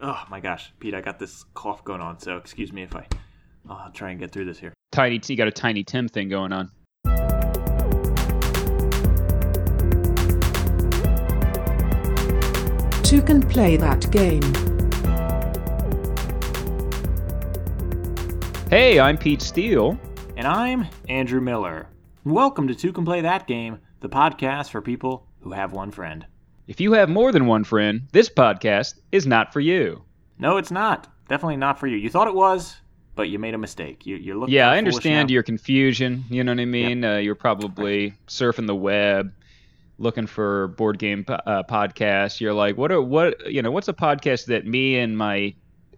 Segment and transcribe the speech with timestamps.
[0.00, 3.06] Oh my gosh, Pete, I got this cough going on, so excuse me if I.
[3.68, 4.74] I'll try and get through this here.
[4.90, 6.70] Tiny T got a Tiny Tim thing going on.
[13.04, 14.42] Two can play that game.
[18.68, 19.98] Hey, I'm Pete Steele.
[20.36, 21.86] And I'm Andrew Miller.
[22.24, 26.26] Welcome to Two Can Play That Game, the podcast for people who have one friend.
[26.66, 30.02] If you have more than one friend, this podcast is not for you.
[30.38, 31.08] No, it's not.
[31.28, 31.96] Definitely not for you.
[31.96, 32.76] You thought it was,
[33.14, 34.06] but you made a mistake.
[34.06, 34.54] You, you're looking.
[34.54, 36.24] Yeah, I understand your confusion.
[36.30, 37.04] You know what I mean?
[37.04, 39.32] Uh, you're probably surfing the web,
[39.98, 42.40] looking for board game uh, podcasts.
[42.40, 43.52] You're like, what are what?
[43.52, 45.54] You know, what's a podcast that me and my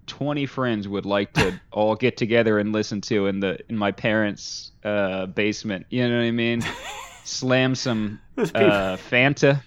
[0.09, 3.93] 20 friends would like to all get together and listen to in the in my
[3.93, 5.87] parents' uh, basement?
[5.91, 6.63] You know what I mean?
[7.25, 9.63] Slam some uh, Fanta.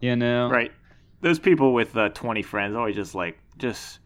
[0.00, 0.72] You know, right?
[1.20, 4.00] Those people with uh, 20 friends always just like just.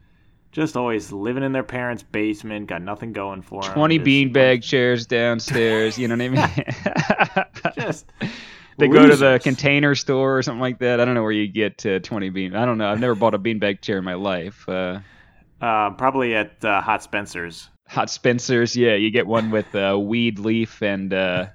[0.50, 3.72] Just always living in their parents' basement, got nothing going for them.
[3.72, 5.96] 20 beanbag chairs downstairs.
[5.98, 7.74] You know what I mean?
[7.74, 8.12] Just
[8.76, 11.00] They go to the container store or something like that.
[11.00, 12.54] I don't know where you get uh, 20 bean.
[12.54, 12.90] I don't know.
[12.90, 14.68] I've never bought a beanbag chair in my life.
[14.68, 15.00] Uh,
[15.60, 17.70] Uh, probably at uh, Hot Spencer's.
[17.88, 21.46] Hot Spencer's, yeah, you get one with a weed leaf and uh,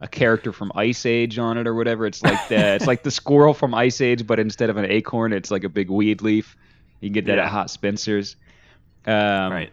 [0.00, 2.06] a character from Ice Age on it or whatever.
[2.06, 2.76] It's like that.
[2.76, 5.68] it's like the squirrel from Ice Age, but instead of an acorn, it's like a
[5.68, 6.56] big weed leaf.
[7.00, 7.44] You can get that Yeah.
[7.44, 8.36] at Hot Spencer's.
[9.06, 9.70] Um, right.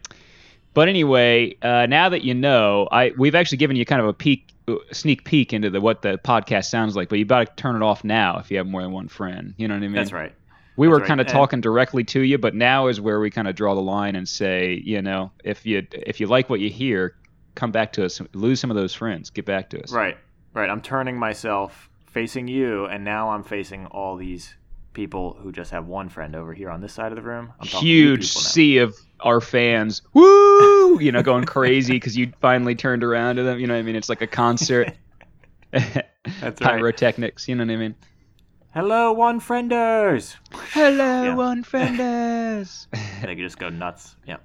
[0.74, 4.14] But anyway, uh, now that you know, I we've actually given you kind of a
[4.14, 4.48] peek,
[4.92, 7.10] sneak peek into the what the podcast sounds like.
[7.10, 9.56] But you got to turn it off now if you have more than one friend.
[9.58, 9.94] You know what I mean?
[9.94, 10.34] That's right.
[10.76, 11.08] We were right.
[11.08, 13.82] kind of talking directly to you, but now is where we kind of draw the
[13.82, 17.16] line and say, you know, if you if you like what you hear,
[17.58, 18.22] come back to us.
[18.34, 19.30] Lose some of those friends.
[19.30, 19.92] Get back to us.
[19.92, 20.18] Right.
[20.54, 20.70] Right.
[20.70, 24.56] I'm turning myself facing you, and now I'm facing all these
[24.94, 27.52] people who just have one friend over here on this side of the room.
[27.60, 31.00] I'm Huge sea of our fans, woo!
[31.00, 33.60] You know, going crazy because you finally turned around to them.
[33.60, 33.96] You know what I mean?
[33.96, 34.94] It's like a concert.
[35.72, 36.80] That's right.
[36.80, 37.48] Pyrotechnics.
[37.48, 37.96] You know what I mean?
[38.74, 40.36] Hello, one frienders.
[40.72, 41.36] Hello, Yeah.
[41.36, 42.88] unfrienders.
[43.22, 44.16] they could just go nuts.
[44.26, 44.38] Yeah.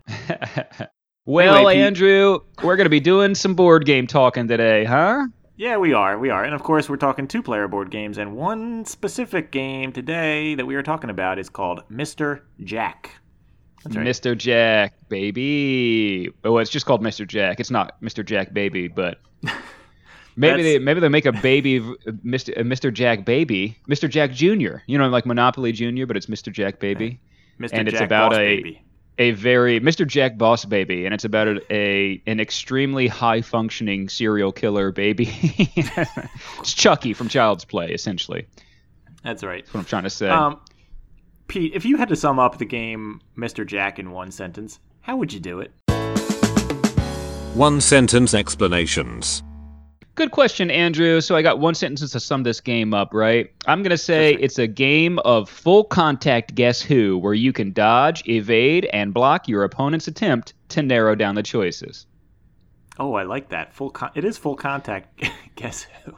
[1.25, 5.27] Well, Anyway, Pete- Andrew, we're going to be doing some board game talking today, huh?
[5.57, 6.19] Yeah, we are.
[6.19, 6.43] We are.
[6.45, 8.19] And of course, we're talking two player board games.
[8.19, 12.41] And one specific game today that we are talking about is called Mr.
[12.65, 13.11] Jack.
[13.85, 13.97] Right.
[14.07, 14.37] Mr.
[14.37, 16.31] Jack, baby.
[16.45, 17.27] Oh, it's just called Mr.
[17.27, 17.59] Jack.
[17.61, 18.25] It's not Mr.
[18.25, 22.57] Jack, baby, but maybe That's- they maybe they make a baby, Mr.
[22.57, 22.93] uh, Mr.
[22.93, 24.09] Jack, baby, Mr.
[24.09, 24.83] Jack Junior.
[24.87, 26.53] You know, like Monopoly Junior, but it's Mr.
[26.53, 27.21] Jack, baby.
[27.61, 27.71] Mr.
[27.73, 28.83] and it's about Boss a- Baby.
[29.19, 30.07] A very Mr.
[30.07, 35.29] Jack Boss baby, and it's about a, a an extremely high functioning serial killer baby.
[36.59, 38.47] it's Chucky from Child's Play, essentially.
[39.23, 39.65] That's right.
[39.65, 40.29] That's what I'm trying to say.
[40.29, 40.61] Um,
[41.47, 43.67] Pete, if you had to sum up the game Mr.
[43.67, 45.73] Jack in one sentence, how would you do it?
[47.55, 49.43] One sentence explanations.
[50.15, 51.23] Good question, Andrew.
[51.23, 53.51] So I got one sentence to sum this game up, right?
[53.67, 54.45] I'm going to say right.
[54.45, 59.49] it's a game of full contact guess who, where you can dodge, evade, and block
[59.49, 62.07] your opponent's attempt to narrow down the choices.
[62.99, 63.73] Oh, I like that.
[63.73, 65.23] Full con- it is full contact.
[65.57, 66.15] Guess who?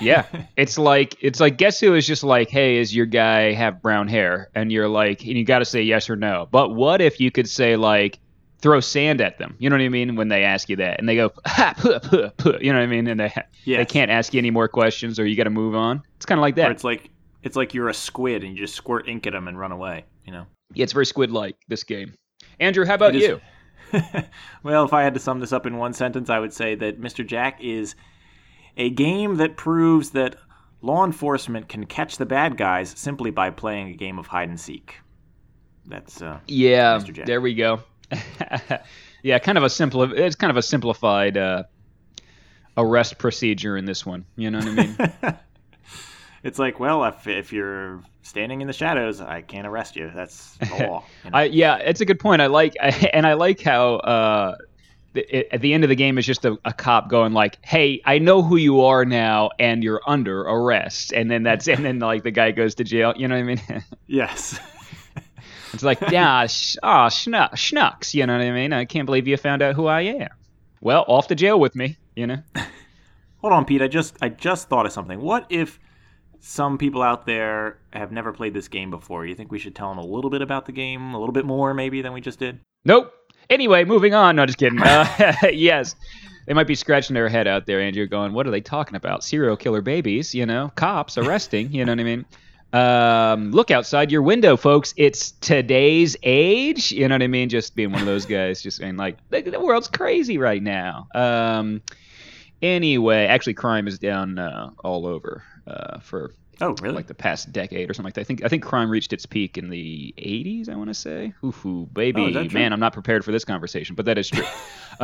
[0.00, 0.26] Yeah.
[0.56, 4.08] it's like it's like guess who is just like, "Hey, is your guy have brown
[4.08, 6.48] hair?" And you're like, and you got to say yes or no.
[6.50, 8.18] But what if you could say like
[8.60, 9.54] throw sand at them?
[9.58, 10.98] You know what I mean when they ask you that.
[10.98, 12.58] And they go, ha, puh, puh, puh.
[12.60, 13.06] you know what I mean?
[13.06, 13.32] And they
[13.66, 16.02] they can't ask you any more questions or you got to move on.
[16.16, 16.70] It's kind of like Or that.
[16.72, 17.10] it's like
[17.42, 20.04] it's like you're a squid and you just squirt ink at them and run away.
[20.24, 20.46] You know.
[20.74, 22.14] Yeah, it's very squid like this game.
[22.60, 23.40] Andrew, how about you?
[24.62, 27.00] well, if I had to sum this up in one sentence, I would say that
[27.00, 27.26] Mr.
[27.26, 27.94] Jack is
[28.76, 30.36] a game that proves that
[30.82, 34.60] law enforcement can catch the bad guys simply by playing a game of hide and
[34.60, 34.96] seek.
[35.86, 37.80] That's uh, Yeah, there we go.
[39.22, 40.12] yeah, kind of a simple.
[40.12, 41.64] It's kind of a simplified uh,
[42.76, 44.24] arrest procedure in this one.
[44.36, 44.96] You know what I mean?
[46.42, 50.10] it's like, well, if if you're standing in the shadows, I can't arrest you.
[50.14, 51.04] That's the law.
[51.24, 51.38] you know?
[51.38, 52.40] I yeah, it's a good point.
[52.42, 54.56] I like and I like how uh,
[55.16, 58.18] at the end of the game is just a, a cop going like, "Hey, I
[58.18, 62.22] know who you are now, and you're under arrest." And then that's and then like
[62.22, 63.14] the guy goes to jail.
[63.16, 63.84] You know what I mean?
[64.06, 64.60] yes.
[65.72, 68.14] It's like, yeah, sh- oh, schnuck, schnucks.
[68.14, 68.72] You know what I mean?
[68.72, 70.28] I can't believe you found out who I am.
[70.80, 71.96] Well, off to jail with me.
[72.14, 72.42] You know?
[73.38, 73.82] Hold on, Pete.
[73.82, 75.20] I just I just thought of something.
[75.20, 75.78] What if
[76.40, 79.26] some people out there have never played this game before?
[79.26, 81.44] You think we should tell them a little bit about the game, a little bit
[81.44, 82.60] more maybe than we just did?
[82.84, 83.12] Nope.
[83.50, 84.36] Anyway, moving on.
[84.36, 84.80] No, just kidding.
[84.80, 85.94] Uh, yes.
[86.46, 89.22] They might be scratching their head out there, Andrew, going, what are they talking about?
[89.22, 92.24] Serial killer babies, you know, cops arresting, you know what I mean?
[92.72, 94.92] Um, look outside your window, folks.
[94.96, 96.92] It's today's age.
[96.92, 97.48] You know what I mean?
[97.48, 101.08] Just being one of those guys, just saying like the, the world's crazy right now.
[101.14, 101.80] Um,
[102.60, 106.94] anyway, actually, crime is down uh, all over uh, for Oh, really?
[106.96, 108.22] like the past decade or something like that.
[108.22, 110.68] I think I think crime reached its peak in the 80s.
[110.68, 111.32] I want to say.
[111.44, 112.60] Ooh, baby, Oh, is that true?
[112.60, 114.44] man, I'm not prepared for this conversation, but that is true.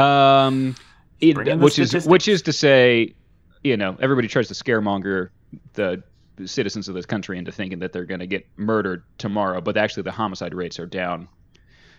[0.02, 0.74] um,
[1.20, 3.14] it- Bring in the which is which is to say,
[3.62, 5.28] you know, everybody tries to scaremonger
[5.74, 6.02] the
[6.44, 10.02] citizens of this country into thinking that they're going to get murdered tomorrow, but actually
[10.04, 11.28] the homicide rates are down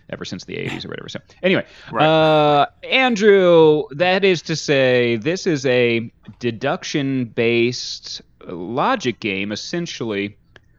[0.08, 1.08] ever since the 80s or whatever.
[1.08, 2.06] So anyway, Right.
[2.06, 10.36] uh, Andrew, that is to say, this is a deduction-based logic game, essentially,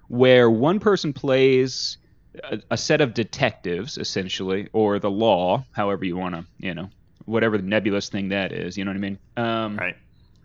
[0.08, 1.98] where one person plays
[2.44, 6.90] a, a set of detectives, essentially, or the law, however you want to, you know,
[7.26, 8.78] whatever the nebulous thing that is.
[8.78, 9.20] You know what I mean?
[9.36, 9.98] Um, right.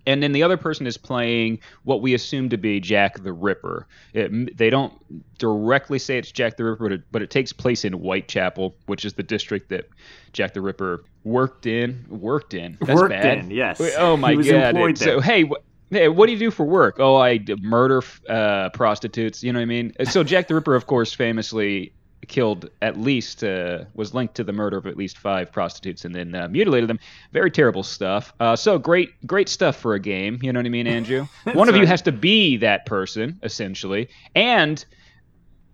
[0.06, 3.86] And then the other person is playing what we assume to be Jack the Ripper.
[4.14, 4.92] It, they don't
[5.38, 9.04] directly say it's Jack the Ripper, but it, but it takes place in Whitechapel, which
[9.04, 9.88] is the district that
[10.32, 12.04] Jack the Ripper worked in.
[12.08, 12.78] Worked in.
[12.80, 13.38] That's Worked bad.
[13.38, 13.80] in, yes.
[13.98, 14.46] Oh my god!
[14.46, 15.44] employed So hey.
[15.44, 15.52] Wh-
[15.90, 16.96] Hey, what do you do for work?
[17.00, 19.42] Oh, I murder uh, prostitutes.
[19.44, 19.92] You know what I mean?
[20.04, 21.92] So Jack the Ripper, of course, famously
[22.28, 26.14] killed at least uh, was linked to the murder of at least five prostitutes and
[26.14, 26.98] then uh, mutilated them.
[27.32, 28.32] Very terrible stuff.
[28.40, 30.38] Uh, so great, great stuff for a game.
[30.42, 31.26] You know what I mean, Andrew?
[31.52, 34.84] One of you has to be that person essentially, and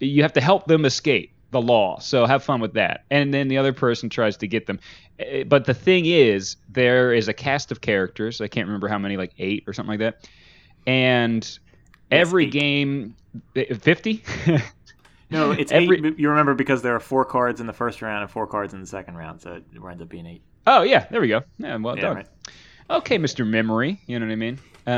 [0.01, 1.99] you have to help them escape the law.
[1.99, 3.05] So have fun with that.
[3.11, 4.79] And then the other person tries to get them.
[5.19, 8.41] Eh, But the thing is, there is a cast of characters.
[8.41, 10.29] I can't remember how many, like eight or something like that.
[10.87, 11.59] And
[12.11, 12.53] every eight.
[12.53, 13.17] game,
[13.81, 14.23] fifty.
[15.31, 16.19] No, it's Every- eight.
[16.19, 18.81] You remember because there are four cards in the first round and four cards in
[18.81, 20.43] the second round, so it winds up being eight.
[20.67, 21.43] oh yeah, there we go.
[21.59, 22.17] Yeah, well Yeah, done.
[22.17, 22.27] right.
[22.91, 23.47] Okay, Mr.
[23.47, 24.01] Memory.
[24.07, 24.59] You know what I mean?
[24.87, 24.91] Uh,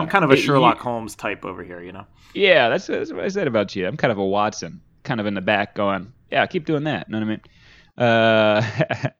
[0.00, 2.06] I'm kind of a it- you- Sherlock Holmes type over here, you know.
[2.34, 3.88] Yeah, that's, that's what I said about you.
[3.88, 7.06] I'm kind of a Watson, kind of in the back going, yeah, keep doing that.
[7.08, 7.40] You know what
[7.98, 8.60] I
[9.00, 9.10] mean?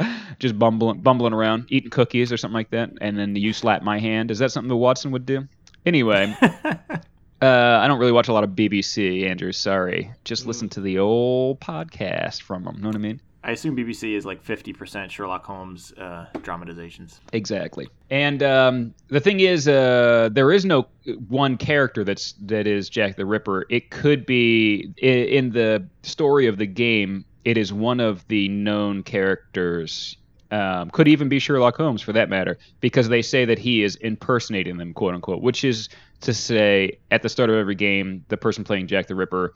[0.00, 0.06] Uh,
[0.38, 3.98] just bumbling, bumbling around, eating cookies or something like that, and then you slap my
[3.98, 4.30] hand.
[4.30, 5.48] Is that something the Watson would do?
[5.86, 6.36] Anyway,
[7.40, 9.52] uh, I don't really watch a lot of BBC, Andrew.
[9.52, 10.10] Sorry.
[10.24, 12.80] Just listen to the old podcast from them.
[12.80, 13.20] Know what I mean?
[13.44, 17.20] I assume BBC is like 50% Sherlock Holmes uh, dramatizations.
[17.32, 17.88] Exactly.
[18.10, 20.88] And um, the thing is, uh, there is no
[21.28, 23.64] one character that's that is Jack the Ripper.
[23.70, 27.24] It could be in the story of the game.
[27.44, 30.16] It is one of the known characters.
[30.50, 33.96] Um, could even be Sherlock Holmes for that matter, because they say that he is
[33.96, 35.42] impersonating them, quote unquote.
[35.42, 35.88] Which is
[36.22, 39.54] to say, at the start of every game, the person playing Jack the Ripper,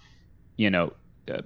[0.57, 0.93] you know,
[1.33, 1.43] uh,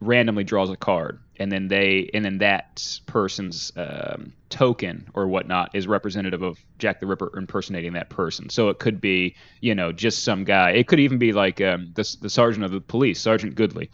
[0.00, 5.70] randomly draws a card and then they and then that person's um, token or whatnot
[5.74, 9.92] is representative of jack the ripper impersonating that person so it could be you know
[9.92, 13.20] just some guy it could even be like um, the, the sergeant of the police
[13.20, 13.88] sergeant goodley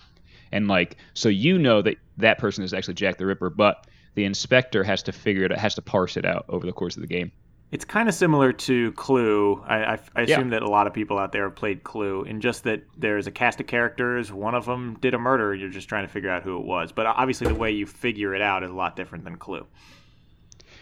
[0.51, 4.25] and like so you know that that person is actually jack the ripper but the
[4.25, 7.03] inspector has to figure it out has to parse it out over the course of
[7.03, 7.33] the game
[7.71, 9.63] It's kind of similar to Clue.
[9.67, 10.37] I, I, I Yeah.
[10.37, 13.27] assume that a lot of people out there have played Clue, in just that there's
[13.27, 14.31] a cast of characters.
[14.31, 15.55] One of them did a murder.
[15.55, 16.93] You're just trying to figure out who it was.
[16.93, 19.67] But obviously, the way you figure it out is a lot different than Clue.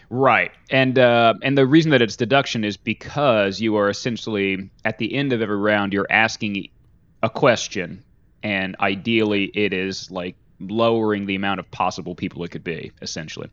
[0.09, 4.97] Right, and uh, and the reason that it's deduction is because you are essentially at
[4.97, 6.67] the end of every round you're asking
[7.23, 8.03] a question,
[8.43, 10.35] and ideally it is like
[10.69, 13.49] lowering the amount of possible people it could be, essentially.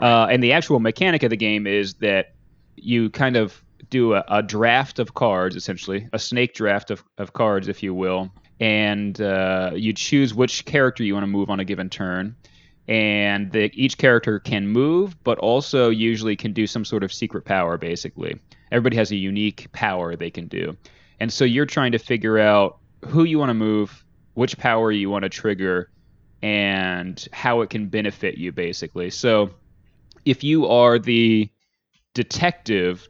[0.00, 2.34] Uh, and the actual mechanic of the game is that
[2.76, 7.32] you kind of do a, a draft of cards, essentially a snake draft of, of
[7.32, 11.60] cards, if you will, and uh, you choose which character you want to move on
[11.60, 12.34] a given turn
[12.88, 17.44] and the, each character can move, but also usually can do some sort of secret
[17.44, 17.76] power.
[17.76, 18.38] Basically,
[18.70, 20.76] everybody has a unique power they can do,
[21.20, 24.04] and so you're trying to figure out who you want to move,
[24.34, 25.90] which power you want to trigger,
[26.42, 28.52] and how it can benefit you.
[28.52, 29.50] Basically, so
[30.24, 31.50] if you are the
[32.14, 33.08] detective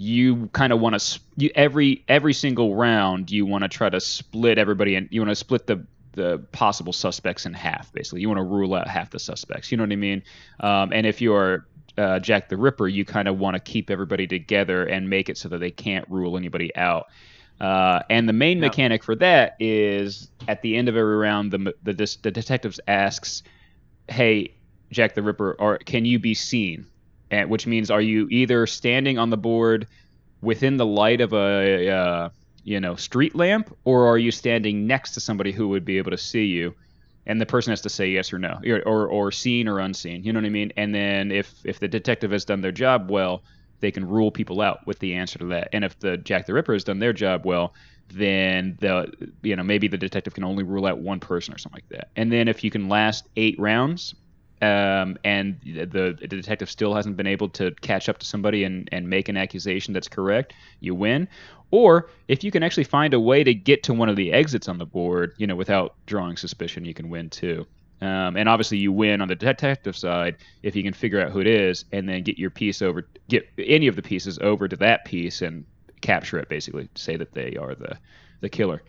[0.00, 4.00] you kind of want to you, every every single round you want to try to
[4.00, 8.20] split everybody and you want to split the the possible suspects in half basically.
[8.20, 10.22] You want to rule out half the suspects you know what i mean?
[10.60, 11.66] Um, and if you're
[11.98, 15.36] uh, jack the ripper you kind of want to keep everybody together and make it
[15.36, 17.06] so that they can't rule anybody out
[17.60, 21.74] uh, and the main mechanic for that is at the end of every round the
[21.82, 23.42] the, the, the detectives asks
[24.08, 24.52] hey
[24.90, 26.86] jack the ripper or can you be seen?
[27.30, 29.86] And which means are you either standing on the board
[30.40, 32.28] within the light of a uh,
[32.64, 36.10] you know street lamp or are you standing next to somebody who would be able
[36.10, 36.74] to see you?
[37.26, 40.24] And the person has to say yes or no or, or or seen or unseen
[40.24, 40.72] you know what i mean?
[40.76, 43.42] And then if if the detective has done their job well
[43.80, 45.68] they can rule people out with the answer to that.
[45.72, 47.74] And if the Jack the Ripper has done their job well,
[48.10, 51.76] then the you know maybe the detective can only rule out one person or something
[51.76, 52.08] like that.
[52.16, 54.14] And then if you can last eight rounds,
[54.60, 58.88] um, and the, the detective still hasn't been able to catch up to somebody and,
[58.90, 61.28] and make an accusation that's correct, you win.
[61.70, 64.68] Or if you can actually find a way to get to one of the exits
[64.68, 67.66] on the board, you know, without drawing suspicion, you can win too.
[68.00, 71.40] Um, and obviously, you win on the detective side if you can figure out who
[71.40, 74.76] it is and then get your piece over, get any of the pieces over to
[74.76, 75.64] that piece and
[76.00, 76.48] capture it.
[76.48, 77.98] Basically, say that they are the
[78.40, 78.82] the killer.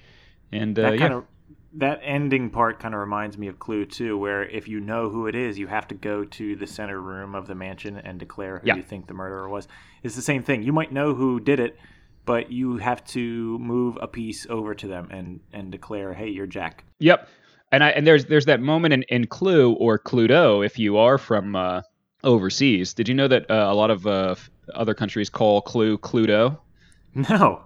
[0.52, 1.26] And uh, that yeah, kind of
[1.74, 5.28] that ending part kind of reminds me of Clue too, where if you know who
[5.28, 8.60] it is, you have to go to the center room of the mansion and declare
[8.60, 8.76] who Yeah.
[8.76, 9.68] you think the murderer was.
[10.04, 10.64] It's the same thing.
[10.64, 11.78] You might know who did it,
[12.26, 16.48] but you have to move a piece over to them and and declare, "Hey, you're
[16.48, 17.28] Jack." Yep.
[17.72, 21.18] And I and there's there's that moment in, in Clue or Cluedo if you are
[21.18, 21.82] from uh,
[22.24, 22.94] overseas.
[22.94, 24.36] Did you know that uh, a lot of uh,
[24.74, 26.58] other countries call Clue Cluedo?
[27.16, 27.64] No,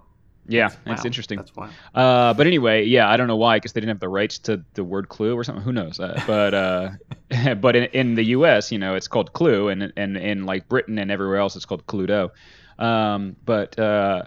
[0.48, 1.36] Yeah, Wow, it's interesting.
[1.36, 1.70] That's wild.
[1.94, 4.64] Uh, but anyway, yeah, I don't know why because they didn't have the rights to
[4.72, 5.62] the word Clue or something.
[5.62, 6.00] Who knows?
[6.00, 6.90] Uh, but uh,
[7.60, 10.98] but in, in the U.S., you know, it's called Clue, and and in like Britain
[10.98, 12.30] and everywhere else, it's called Cluedo.
[12.78, 14.24] Um, but uh,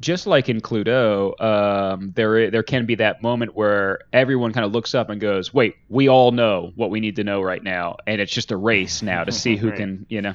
[0.00, 4.72] just like in Cluedo, um, there there can be that moment where everyone kind of
[4.72, 7.96] looks up and goes, "Wait, we all know what we need to know right now,"
[8.06, 9.76] and it's just a race now to see who Right.
[9.76, 10.34] can, you know.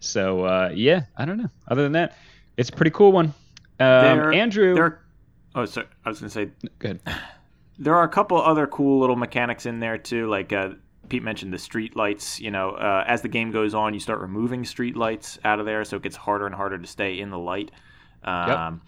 [0.00, 1.50] So uh, yeah, I don't know.
[1.68, 2.16] Other than that,
[2.56, 3.26] it's a pretty cool one.
[3.26, 3.34] Um,
[4.18, 5.00] There- Andrew, There.
[5.54, 5.86] Oh, sorry.
[6.04, 7.00] I was gonna say good.
[7.78, 10.28] there are a couple other cool little mechanics in there too.
[10.28, 10.70] Like uh,
[11.08, 12.38] Pete mentioned, the street lights.
[12.40, 15.66] You know, uh, as the game goes on, you start removing street lights out of
[15.66, 17.70] there, so it gets harder and harder to stay in the light.
[18.24, 18.82] Um,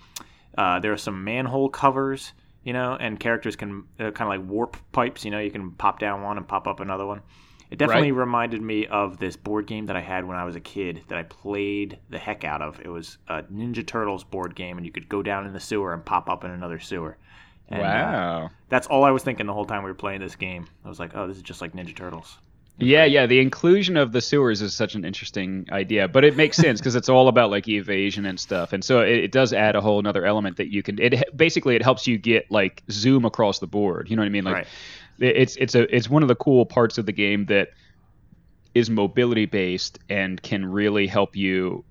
[0.57, 2.33] uh, there are some manhole covers.
[2.63, 5.25] You know, and characters can uh, kind of like warp pipes.
[5.25, 7.23] You know, you can pop down one and pop up another one.
[7.71, 10.61] It definitely reminded me of this board game that I had when I was a
[10.61, 12.81] kid that I played the heck out of.
[12.81, 15.95] It was a Ninja Turtles board game, and you could go down in the sewer
[15.95, 17.17] and pop up in another sewer.
[17.69, 18.51] And, uh, wow.
[18.69, 20.67] that's all I was thinking the whole time we were playing this game.
[20.85, 22.39] I was like, oh, this is just like Ninja Turtles.
[22.81, 23.27] Yeah, yeah.
[23.27, 26.95] The inclusion of the sewers is such an interesting idea, but it makes sense because
[26.95, 29.99] it's all about like evasion and stuff, and so it, it does add a whole
[29.99, 31.01] another element that you can.
[31.01, 34.11] It basically it helps you get like zoom across the board.
[34.11, 34.45] You know what I mean?
[34.45, 34.67] Like right.
[35.19, 37.69] it's it's a it's one of the cool parts of the game that
[38.75, 41.85] is mobility based and can really help you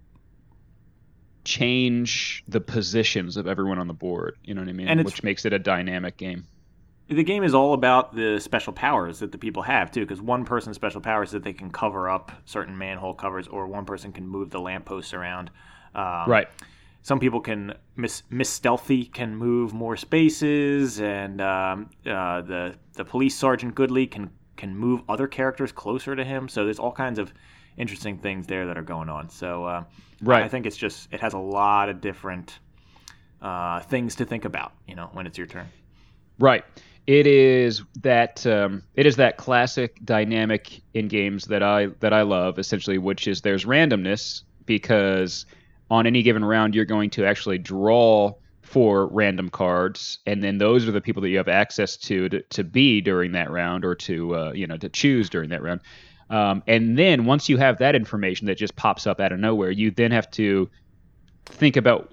[1.43, 4.37] change the positions of everyone on the board.
[4.43, 4.87] You know what I mean?
[4.87, 6.45] And Which makes it a dynamic game.
[7.09, 10.45] The game is all about the special powers that the people have too, because one
[10.45, 14.11] person's special power is that they can cover up certain manhole covers, or one person
[14.11, 15.49] can move the lampposts around.
[15.95, 16.47] Um, Right.
[17.01, 23.05] Some people can miss miss stealthy, can move more spaces, and um, uh, the the
[23.05, 26.47] police sergeant Goodley can can move other characters closer to him.
[26.49, 27.33] So there's all kinds of
[27.77, 29.29] interesting things there that are going on.
[29.29, 29.83] So uh,
[30.21, 30.43] Right.
[30.43, 32.59] I think it's just it has a lot of different
[33.41, 34.73] uh, things to think about.
[34.87, 35.67] You know, when it's your turn.
[36.37, 36.63] Right.
[37.09, 42.21] It is that um, it is that classic dynamic in games that I that I
[42.21, 45.47] love essentially, which is there's randomness because
[45.89, 50.87] on any given round you're going to actually draw for random cards, and then those
[50.87, 53.95] are the people that you have access to to, to be during that round or
[53.95, 55.81] to uh, you know to choose during that round.
[56.29, 59.71] Um, and then once you have that information that just pops up out of nowhere,
[59.71, 60.69] you then have to
[61.45, 62.11] think about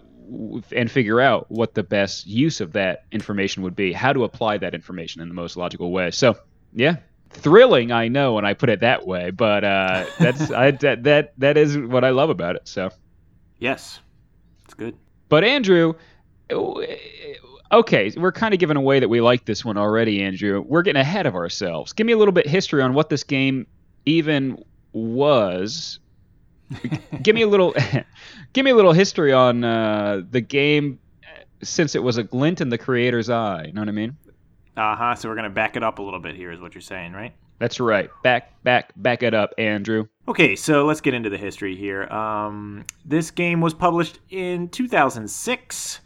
[0.72, 4.58] and figure out what the best use of that information would be, how to apply
[4.58, 6.10] that information in the most logical way.
[6.10, 6.36] So,
[6.72, 6.96] yeah,
[7.30, 11.32] thrilling, I know when I put it that way, but uh, that's I, that that
[11.38, 12.68] that is what I love about it.
[12.68, 12.90] So,
[13.58, 14.00] Yes,
[14.64, 14.96] it's good.
[15.28, 15.94] but Andrew,
[17.72, 20.62] okay, we're kind of giving away that we like this one already, Andrew.
[20.66, 21.92] We're getting ahead of ourselves.
[21.92, 23.66] Give me a little bit history on what this game
[24.04, 25.98] even was.
[27.22, 27.74] give me a little,
[28.56, 30.98] give me a little history on uh, the game
[31.62, 33.64] since it was a glint in the creator's eye.
[33.66, 34.16] You know what I mean?
[34.76, 35.14] Uh huh.
[35.14, 37.34] So we're gonna back it up a little bit here, is what you're saying, right?
[37.58, 38.10] That's right.
[38.22, 40.06] Back, back, back it up, Andrew.
[40.28, 42.04] Okay, so let's get into the history here.
[42.04, 46.00] Um, this game was published in 2006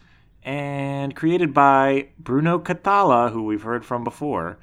[0.45, 4.59] and created by Bruno Cathala, who we've heard from before.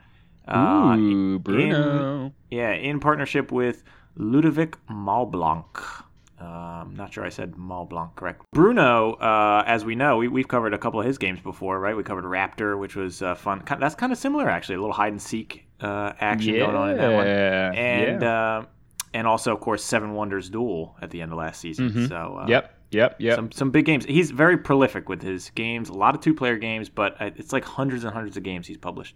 [0.47, 2.33] Uh, Ooh, Bruno.
[2.49, 3.83] yeah, in partnership with
[4.15, 6.05] Ludovic Malblanc.
[6.39, 8.43] I'm not sure I said Malblanc correct.
[8.53, 11.97] Bruno, uh, as we know, we, we've covered a couple of his games before, right?
[11.97, 13.63] We covered Raptor, which was uh, fun.
[13.79, 14.75] That's kind of similar, actually.
[14.75, 18.57] A little hide and seek uh, action yeah, going on in that one and yeah.
[18.57, 18.65] uh,
[19.13, 21.91] and also of course Seven Wonders Duel at the end of last season.
[21.91, 22.09] Mhm.
[22.09, 23.35] So uh, yep, yep, yep.
[23.35, 24.05] some some big games.
[24.05, 25.89] He's very prolific with his games.
[25.89, 28.67] A lot of two player games, but uh, it's like hundreds and hundreds of games
[28.67, 29.15] he's published.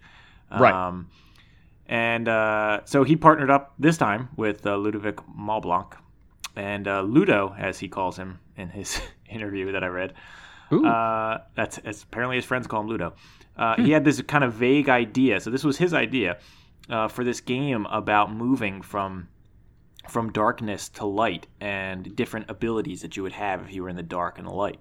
[0.52, 0.74] Right.
[0.74, 1.10] Um,
[1.88, 5.94] and uh, so he partnered up this time with uh, Ludovic Malblanc.
[6.56, 10.14] And uh, Ludo, as he calls him in his interview that I read.
[10.86, 13.14] Uh, that's, that's apparently his friends call him Ludo.
[13.58, 15.40] Uh, he had this kind of vague idea.
[15.42, 16.38] So this was his idea
[16.90, 19.28] uh, for this game about moving from
[20.10, 23.96] from darkness to light and different abilities that you would have if you were in
[23.96, 24.80] the dark and the light.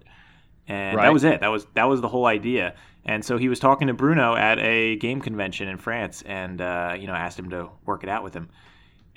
[0.67, 1.05] And Right.
[1.05, 1.41] that was it.
[1.41, 2.75] That was that was the whole idea.
[3.05, 6.97] And so he was talking to Bruno at a game convention in France, and uh,
[6.99, 8.49] you know asked him to work it out with him.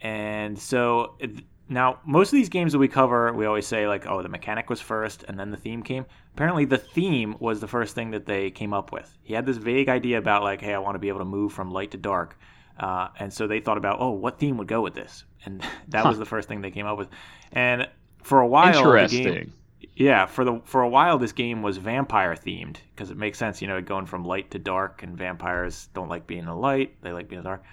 [0.01, 1.15] And so
[1.69, 4.69] now most of these games that we cover, we always say like, oh, the mechanic
[4.69, 6.05] was first, and then the theme came.
[6.33, 9.15] Apparently, the theme was the first thing that they came up with.
[9.23, 11.53] He had this vague idea about like, hey, I want to be able to move
[11.53, 12.37] from light to dark.
[12.77, 15.23] Uh, and so they thought about, oh, what theme would go with this?
[15.45, 17.09] And that was the first thing they came up with.
[17.51, 17.87] And
[18.23, 19.23] for a while, the Interesting.
[19.23, 19.53] game,
[19.95, 23.61] yeah, for the for a while, this game was vampire themed because it makes sense,
[23.61, 26.95] you know, going from light to dark, and vampires don't like being in the light;
[27.01, 27.63] they like being in the dark.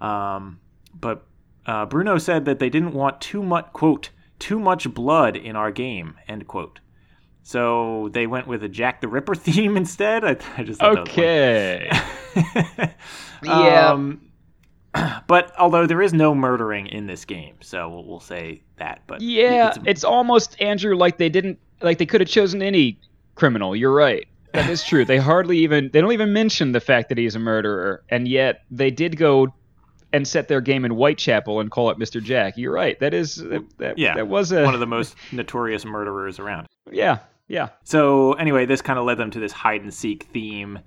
[0.00, 0.60] Um,
[0.94, 1.26] but
[1.66, 5.70] uh, Bruno said that they didn't want too much quote too much blood in our
[5.70, 6.80] game end quote.
[7.44, 10.24] So they went with a Jack the Ripper theme instead.
[10.24, 11.26] I, I just thought that was funny.
[11.26, 12.90] Okay.
[13.44, 13.90] Yeah.
[13.90, 14.20] Um,
[15.26, 19.02] but although there is no murdering in this game, so we'll, we'll say that.
[19.06, 23.00] But Yeah, it's- it's, almost Andrew like they didn't like they could have chosen any
[23.34, 23.74] criminal.
[23.74, 24.26] You're right.
[24.54, 25.04] That is true.
[25.04, 28.62] they hardly even they don't even mention the fact that he's a murderer, and yet
[28.70, 29.52] they did go
[30.12, 32.22] and set their game in Whitechapel and call it Mr.
[32.22, 32.56] Jack.
[32.56, 32.98] You're right.
[33.00, 33.36] That is
[33.78, 36.66] that, yeah, that was a one of the most notorious murderers around.
[36.90, 40.78] yeah yeah So anyway, this kind of led them to this hide and seek theme,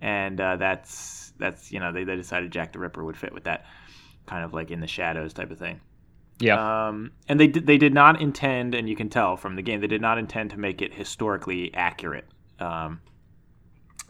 [0.00, 3.44] and uh, that's that's you know they, they decided Jack the Ripper would fit with
[3.44, 3.66] that
[4.26, 5.80] kind of like in the shadows type of thing.
[6.38, 6.86] yeah.
[6.88, 9.80] Um, and they did, they did not intend, and you can tell from the game,
[9.80, 12.24] they did not intend to make it historically accurate
[12.58, 13.00] um,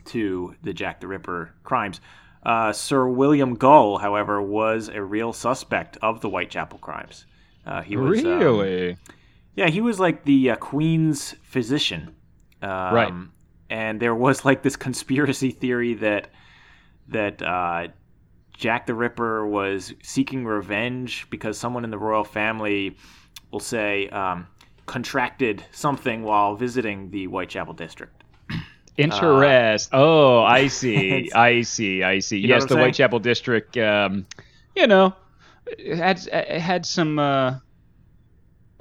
[0.06, 2.00] to the Jack the Ripper crimes.
[2.44, 7.26] Uh, Sir William Gull, however, was a real suspect of the Whitechapel crimes.
[7.66, 8.96] Uh, he was um, really?
[9.56, 12.14] yeah, he was like the uh, Queen's physician.
[12.60, 13.12] Um, Right.
[13.70, 16.28] And there was like this conspiracy theory that
[17.08, 17.88] that uh,
[18.56, 22.96] Jack the Ripper was seeking revenge because someone in the royal family
[23.50, 24.46] will say um,
[24.86, 28.23] contracted something while visiting the Whitechapel district.
[28.96, 29.90] Interest.
[29.92, 31.30] oh, I see.
[31.32, 32.02] uh, I see.
[32.02, 32.38] I see.
[32.38, 32.80] You yes, the saying?
[32.80, 33.76] Whitechapel district.
[33.76, 34.26] Um,
[34.76, 35.14] you know,
[35.96, 37.18] had had some.
[37.18, 37.58] Uh,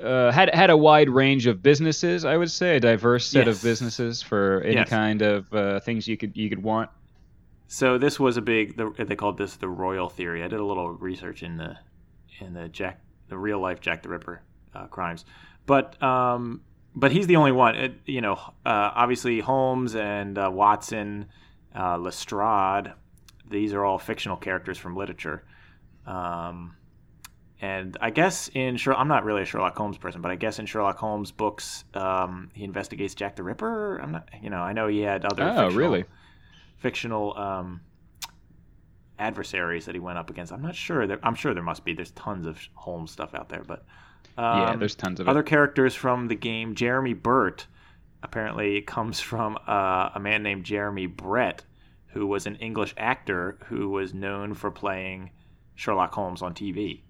[0.04, 2.26] uh, had had a wide range of businesses.
[2.26, 3.58] I would say a diverse set Yes.
[3.58, 4.90] of businesses for any Yes.
[4.90, 6.90] kind of uh, things you could you could want.
[7.68, 8.76] So this was a big.
[8.76, 10.44] The, they called this the royal theory.
[10.44, 11.78] I did a little research in the
[12.40, 13.00] in the Jack
[13.30, 14.42] the real life Jack the Ripper
[14.76, 15.26] uh, crimes,
[15.66, 16.62] but um,
[16.96, 17.76] but he's the only one.
[17.76, 18.34] It, you know,
[18.66, 21.28] uh, obviously Holmes and uh, Watson,
[21.78, 22.94] uh, Lestrade.
[23.50, 25.44] These are all fictional characters from literature.
[26.06, 26.76] Um,
[27.62, 30.60] and I guess in Sherlock, I'm not really a Sherlock Holmes person, but I guess
[30.60, 33.98] in Sherlock Holmes books, um, he investigates Jack the Ripper.
[33.98, 35.44] I'm not, you know, I know he had other.
[35.44, 36.06] Oh, fictional- really?
[36.78, 37.80] fictional um,
[39.18, 40.52] adversaries that he went up against.
[40.52, 41.08] I'm not sure.
[41.08, 41.94] There, I'm sure there must be.
[41.94, 43.86] There's tons of Holmes stuff out there, but
[44.38, 45.46] um, yeah, there's tons of other it.
[45.46, 46.76] characters from the game.
[46.76, 47.68] Jeremy Bert
[48.24, 51.64] apparently comes from uh, a man named Jeremy Brett,
[52.08, 55.32] who was an English actor who was known for playing
[55.76, 57.02] Sherlock Holmes on TV.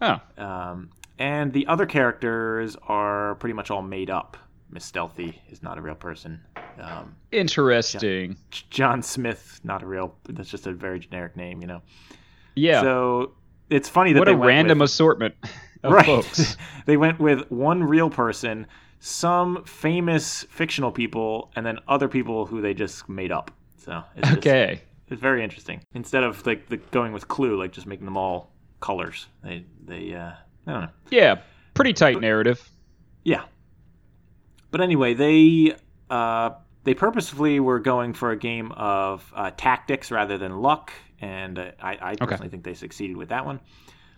[0.00, 4.36] Oh, Um, and the other characters are pretty much all made up.
[4.70, 6.40] Miss Stealthy is not a real person.
[6.80, 8.36] Um, interesting.
[8.50, 10.14] J- John Smith, not a real.
[10.28, 11.82] That's just a very generic name, you know.
[12.54, 12.82] Yeah.
[12.82, 13.32] So
[13.70, 15.34] it's funny that what a random with, assortment
[15.84, 16.04] right.
[16.06, 16.56] folks.
[16.86, 18.66] they went with one real person,
[19.00, 23.50] some famous fictional people, and then other people who they just made up.
[23.76, 24.82] So it's just- Okay.
[25.08, 25.80] it's very interesting.
[25.94, 29.26] Instead of like the, going with Clue, like just making them all colors.
[29.42, 30.32] They they uh,
[30.66, 30.88] I don't know.
[31.10, 31.40] Yeah.
[31.74, 32.68] Pretty tight narrative.
[33.24, 33.44] Yeah.
[34.70, 35.74] But anyway, they
[36.10, 36.50] uh,
[36.84, 41.70] they purposefully were going for a game of uh, tactics rather than luck, and uh,
[41.80, 43.60] I, I personally think they succeeded with that one.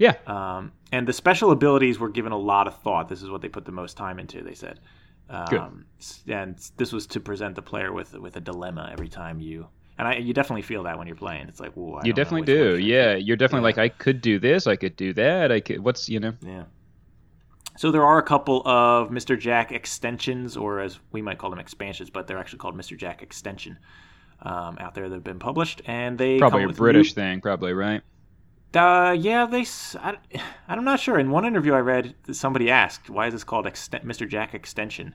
[0.01, 0.15] Yeah.
[0.27, 3.09] Um, and the special abilities were given a lot of thought.
[3.09, 4.43] This is what they put the most time into.
[4.43, 4.81] They said,
[5.29, 9.39] um, s- and this was to present the player with with a dilemma every time
[9.41, 9.69] you.
[9.99, 11.47] And I, you definitely feel that when you're playing.
[11.49, 12.79] It's like, whoa, I you don't know definitely do.
[12.79, 13.15] Yeah.
[13.17, 13.77] You're definitely Yeah.
[13.77, 14.67] like, I could do this.
[14.67, 15.53] I could do that.
[15.53, 15.81] I could.
[15.85, 16.33] What's you know?
[16.45, 16.65] Yeah.
[17.77, 19.39] So there are a couple of Mr.
[19.39, 22.97] Jack extensions, or as we might call them expansions, but they're actually called Mr.
[22.97, 23.79] Jack Extension
[24.43, 27.41] um, out there that have been published, and they Probably a British new- thing.
[27.41, 28.03] Probably right.
[28.75, 29.67] Uh, yeah, they.
[29.99, 30.17] I,
[30.69, 31.19] am not sure.
[31.19, 34.29] In one interview I read, somebody asked, "Why is this called Exten- Mr.
[34.29, 35.15] Jack Extension?"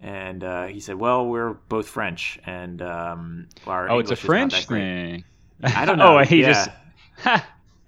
[0.00, 4.18] And uh, he said, "Well, we're both French, and um, our Oh, it's a English
[4.18, 5.24] is not French that great." thing.
[5.62, 6.18] I don't know.
[6.18, 6.66] oh, he yeah.
[7.24, 7.44] just.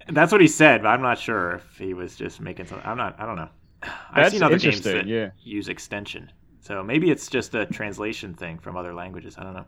[0.07, 2.81] That's what he said, but I'm not sure if he was just making some.
[2.83, 3.19] I'm not.
[3.19, 3.49] I don't know.
[3.83, 5.31] I've That's seen other games that yeah.
[5.43, 6.31] use extension.
[6.61, 9.37] So maybe it's just a translation thing from other languages.
[9.37, 9.65] I don't know.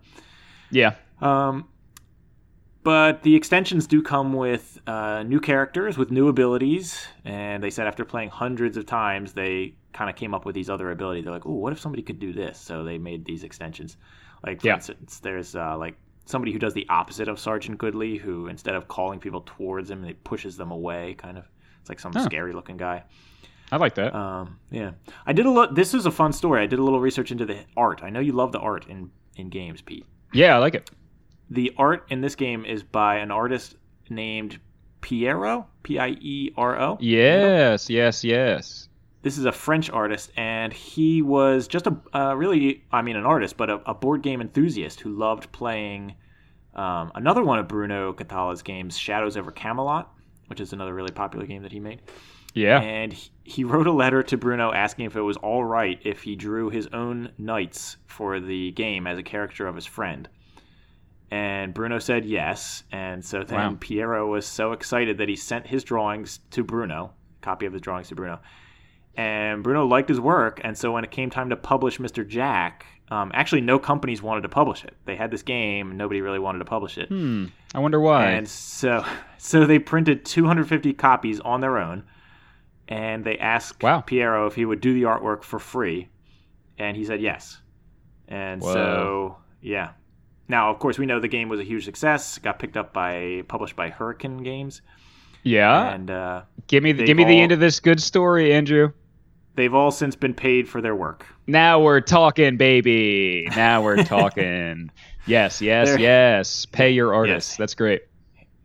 [0.71, 0.95] Yeah.
[1.21, 1.67] Um,
[2.83, 7.87] but the extensions do come with uh, new characters with new abilities, and they said
[7.87, 11.23] after playing hundreds of times, they kind of came up with these other abilities.
[11.25, 13.97] They're like, "Oh, what if somebody could do this?" So they made these extensions.
[14.45, 14.75] Like for Yeah.
[14.75, 18.87] instance, there's uh, like somebody who does the opposite of Sergeant Goodley, who instead of
[18.87, 21.13] calling people towards him, he pushes them away.
[21.17, 21.45] Kind of,
[21.81, 22.21] it's like some Huh.
[22.21, 23.03] scary looking guy.
[23.71, 24.13] I like that.
[24.15, 24.91] Um, yeah,
[25.25, 25.75] I did a lot.
[25.75, 26.61] This is a fun story.
[26.61, 28.01] I did a little research into the art.
[28.03, 30.05] I know you love the art in in games, Pete.
[30.33, 30.89] yeah, I like it.
[31.51, 33.75] The art in this game is by an artist
[34.09, 34.57] named
[35.01, 36.97] Piero, P I E R O.
[37.01, 38.87] Yes, yes, yes.
[39.21, 43.25] This is a French artist, and he was just a uh, really, I mean, an
[43.25, 46.15] artist, but a, a board game enthusiast who loved playing
[46.73, 50.09] um, another one of Bruno Cathala's games, Shadows Over Camelot,
[50.47, 52.01] which is another really popular game that he made.
[52.53, 52.79] Yeah.
[52.79, 56.21] And he, he wrote a letter to Bruno asking if it was all right if
[56.23, 60.29] he drew his own knights for the game as a character of his friend.
[61.31, 62.83] And Bruno said yes.
[62.91, 63.77] And so then Wow.
[63.79, 68.09] Piero was so excited that he sent his drawings to Bruno, copy of his drawings
[68.09, 68.39] to Bruno.
[69.15, 70.59] And Bruno liked his work.
[70.63, 72.27] And so when it came time to publish Mr.
[72.27, 74.95] Jack, um, actually, no companies wanted to publish it.
[75.05, 77.09] They had this game, and nobody really wanted to publish it.
[77.09, 77.47] Hmm.
[77.75, 78.31] I wonder why.
[78.31, 79.05] And so,
[79.37, 82.03] so they printed 250 copies on their own,
[82.87, 83.99] and they asked Wow.
[83.99, 86.07] Piero if he would do the artwork for free,
[86.77, 87.61] and he said yes.
[88.29, 88.73] And Whoa.
[88.73, 89.89] so, yeah.
[90.51, 92.37] Now, of course, we know the game was a huge success.
[92.37, 94.81] Got picked up by, published by Hurricane Games,
[95.43, 95.93] yeah.
[95.93, 98.91] and uh, give me the, give me the end of this good story, Andrew.
[99.55, 101.25] they've all since been paid for their work.
[101.47, 103.47] Now we're talking, baby.
[103.55, 104.91] Now we're talking.
[105.25, 106.65] yes, yes, There- yes.
[106.65, 107.51] Pay your artists.
[107.53, 107.57] Yes.
[107.57, 108.01] That's great.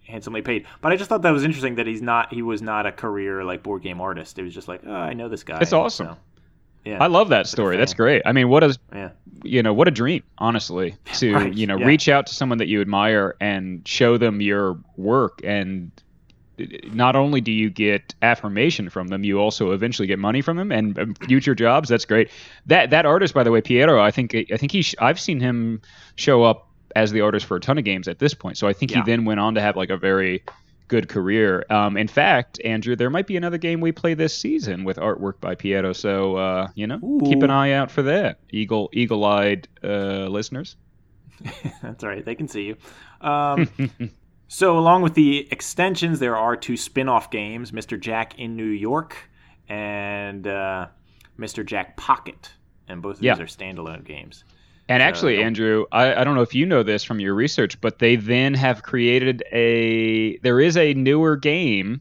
[0.08, 0.66] handsomely paid.
[0.80, 3.44] But I just thought that was interesting that he's not he was not a career
[3.44, 4.38] like board game artist.
[4.40, 5.58] It was just like, oh, I know this guy.
[5.60, 6.06] It's awesome.
[6.08, 6.16] So,
[6.86, 7.02] yeah.
[7.02, 7.76] I love that story.
[7.76, 8.22] That's great.
[8.24, 9.10] I mean, what a yeah.
[9.42, 11.86] you know what a dream, honestly, to Right, you know yeah.
[11.86, 15.90] reach out to someone that you admire and show them your work and
[16.90, 20.72] not only do you get affirmation from them, you also eventually get money from them
[20.72, 21.88] and um, future jobs.
[21.88, 22.30] That's great.
[22.66, 25.40] That that artist, by the way, Piero, I think I think he sh- I've seen
[25.40, 25.82] him
[26.14, 28.56] show up as the artist for a ton of games at this point.
[28.56, 29.04] So I think Yeah.
[29.04, 30.42] he then went on to have like a very
[30.88, 31.64] good career.
[31.70, 35.40] Um, in fact, Andrew, there might be another game we play this season with artwork
[35.40, 35.92] by Piero.
[35.92, 38.38] So uh, you know, keep an eye out for that.
[38.50, 40.76] Eagle eagle-eyed uh, listeners.
[41.82, 42.24] That's all right.
[42.24, 42.76] They can see you.
[43.20, 43.68] Um,
[44.48, 48.00] so, along with the extensions, there are two spin off games Mr.
[48.00, 49.16] Jack in New York
[49.68, 50.86] and uh,
[51.38, 51.64] Mr.
[51.64, 52.52] Jack Pocket.
[52.88, 53.34] And both of Yeah.
[53.34, 54.44] these are standalone games.
[54.88, 57.80] And actually, don't- Andrew, I, I don't know if you know this from your research,
[57.80, 60.36] but they then have created a.
[60.38, 62.00] There is a newer game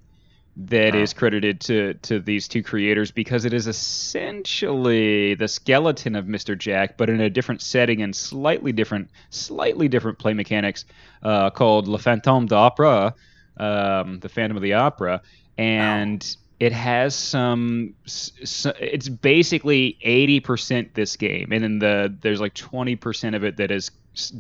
[0.58, 1.18] that is Oh.
[1.20, 6.58] credited to to these two creators because it is essentially the skeleton of Mr.
[6.58, 10.86] Jack, but in a different setting and slightly different, slightly different play mechanics,
[11.24, 13.14] uh, called Le Fantôme d'Opera,
[13.58, 15.22] um, the Phantom of the Opera,
[15.58, 17.94] and it has some.
[18.06, 23.58] It's basically eighty percent this game, and then the there's like twenty percent of it
[23.58, 23.92] that is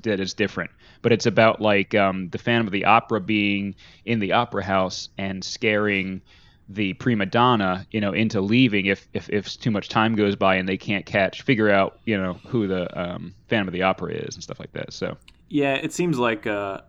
[0.03, 0.71] that is different.
[1.01, 3.75] But it's about like um, the Phantom of the Opera being
[4.05, 6.21] in the opera house and scaring
[6.69, 10.55] the prima donna, you know, into leaving if, if if too much time goes by
[10.55, 14.13] and they can't catch, figure out, you know, who the um, Phantom of the Opera
[14.13, 14.93] is and stuff like that.
[14.93, 15.17] So
[15.49, 16.47] Yeah, it seems like.
[16.47, 16.81] Uh,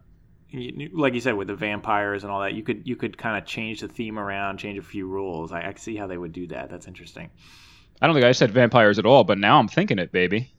[0.93, 3.47] like you said, with the vampires and all that, you could you could kind of
[3.47, 5.53] change the theme around, change a few rules.
[5.53, 6.71] I, I see how they would do that.
[6.71, 7.31] That's interesting.
[8.01, 10.53] I don't think I said vampires at all, but now I'm thinking it, baby.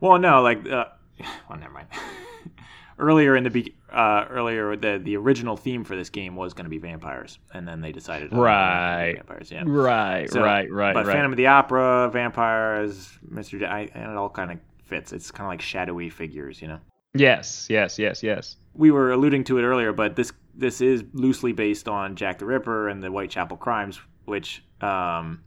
[0.00, 0.86] Well, no, like, uh,
[1.48, 1.88] well, never mind.
[2.98, 6.64] earlier in the be- uh, earlier the the original theme for this game was going
[6.64, 9.16] to be vampires, and then they decided oh, we're not gonna do Right.
[9.16, 9.62] vampires, yeah.
[9.66, 11.12] Right, So, right, right, But right.
[11.12, 15.12] Phantom of the Opera, vampires, Mister, J- I, and it all kind of fits.
[15.12, 16.78] It's kind of like shadowy figures, you know.
[17.14, 18.56] Yes, yes, yes, yes.
[18.74, 22.46] We were alluding to it earlier, but this this is loosely based on Jack the
[22.46, 24.62] Ripper and the Whitechapel crimes, which.
[24.80, 25.42] Um,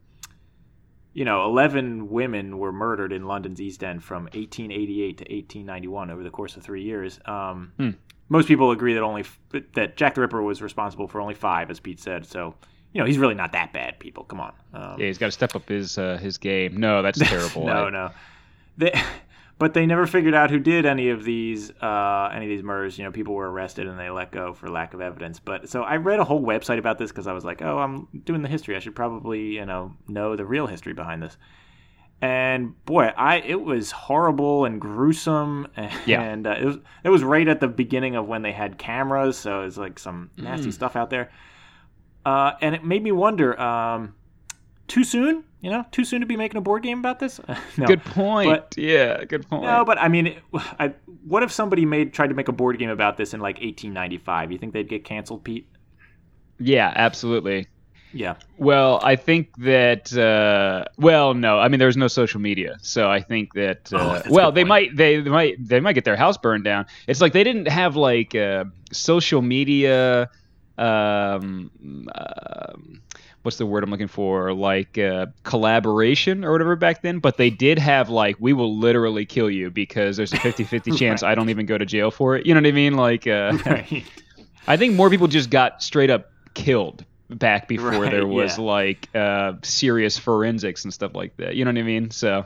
[1.13, 6.21] you know, 11 women were murdered in London's East End from 1888 to 1891 over
[6.23, 7.21] the course of three years.
[7.25, 7.89] Um, Hmm.
[8.27, 9.39] Most people agree that only f-
[9.75, 12.25] that Jack the Ripper was responsible for only five, as Pete said.
[12.25, 12.53] So,
[12.91, 13.97] you know, he's really not that bad.
[13.99, 14.51] People, come on.
[14.73, 16.75] Um, Yeah, he's got to step up his uh, his game.
[16.75, 17.65] No, that's terrible.
[17.65, 18.11] no, I- no.
[19.57, 22.97] But they never figured out who did any of these uh, any of these murders.
[22.97, 25.39] You know, people were arrested and they let go for lack of evidence.
[25.39, 28.07] But so I read a whole website about this because I was like, oh, I'm
[28.25, 28.75] doing the history.
[28.75, 31.37] I should probably you know know the real history behind this.
[32.21, 36.51] And boy, I it was horrible and gruesome, and Yeah.
[36.51, 39.61] uh, it was it was right at the beginning of when they had cameras, so
[39.61, 40.73] it's like some nasty Mm.
[40.73, 41.29] stuff out there.
[42.25, 44.15] Uh, and it made me wonder, um,
[44.87, 45.43] too soon?
[45.65, 47.39] You know, too soon to be making a board game about this.
[47.77, 47.87] no.
[47.87, 48.51] Good point.
[48.51, 49.63] But- yeah, good point.
[49.63, 50.93] No, but I mean, I,
[51.25, 54.51] what if somebody made tried to make a board game about this in like 1895?
[54.51, 55.67] You think they'd get canceled, Pete?
[56.59, 57.67] yeah, absolutely.
[58.13, 58.35] Yeah.
[58.59, 60.15] Well, I think that.
[60.15, 63.89] Uh, well, no, I mean there's no social media, so I think that.
[63.91, 64.69] Oh, Uh, a well, they point.
[64.69, 66.85] might they, they might they might get their house burned down.
[67.07, 70.29] It's like they didn't have like uh, social media.
[70.77, 71.71] Um,
[72.13, 73.01] um,
[73.45, 74.53] what's the word I'm looking for?
[74.53, 77.19] Like uh, collaboration or whatever back then.
[77.19, 81.23] But they did have like we will literally kill you because there's a 50-50 chance
[81.23, 82.45] I don't even go to jail for it.
[82.45, 82.95] You know what I mean?
[82.95, 83.27] Like.
[83.27, 84.03] Uh, Right.
[84.67, 88.63] I think more people just got straight up killed back before Right, there was yeah.
[88.63, 91.55] like uh, serious forensics and stuff like that.
[91.55, 92.09] You know what I mean?
[92.11, 92.45] So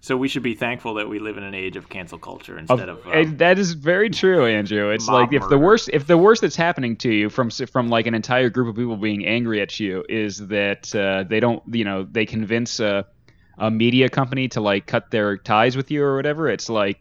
[0.00, 2.88] So we should be thankful that we live in an age of cancel culture instead
[2.88, 3.04] of.
[3.06, 4.90] um, that is very true, Andrew.
[4.90, 8.06] It's like if the worst if the worst that's happening to you from from like
[8.06, 11.84] an entire group of people being angry at you is that uh, they don't you
[11.84, 13.06] know they convince a
[13.58, 16.48] a media company to like cut their ties with you or whatever.
[16.48, 17.00] It's like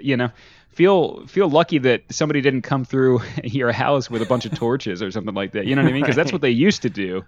[0.00, 0.30] you know.
[0.68, 5.00] Feel feel lucky that somebody didn't come through your house with a bunch of torches
[5.00, 5.64] or something like that.
[5.64, 6.02] You know what I mean?
[6.02, 7.24] Because that's what they used to do.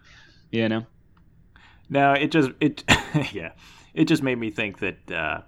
[0.51, 0.87] You know.
[1.89, 2.85] No, it just it
[3.33, 3.53] yeah,
[3.95, 5.41] it just made me think that uh,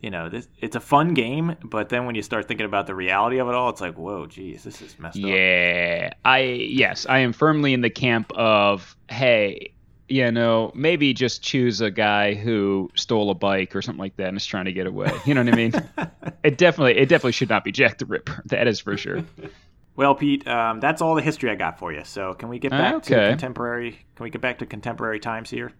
[0.00, 2.94] you know this it's a fun game, but then when you start thinking about the
[2.94, 5.24] reality of it all, it's like whoa, geez, this is messed up.
[5.24, 9.72] Yeah, I yes, I am firmly in the camp of hey,
[10.08, 14.28] you know, maybe just choose a guy who stole a bike or something like that
[14.28, 15.10] and is trying to get away.
[15.24, 15.72] You know what I mean?
[16.44, 18.42] it definitely, it definitely should not be Jack the Ripper.
[18.46, 19.24] That is for sure.
[19.96, 22.02] Well, Pete, um, that's all the history I got for you.
[22.02, 23.28] So can we get back to Okay.
[23.28, 23.92] contemporary?
[24.16, 25.70] Can we get back to contemporary times here?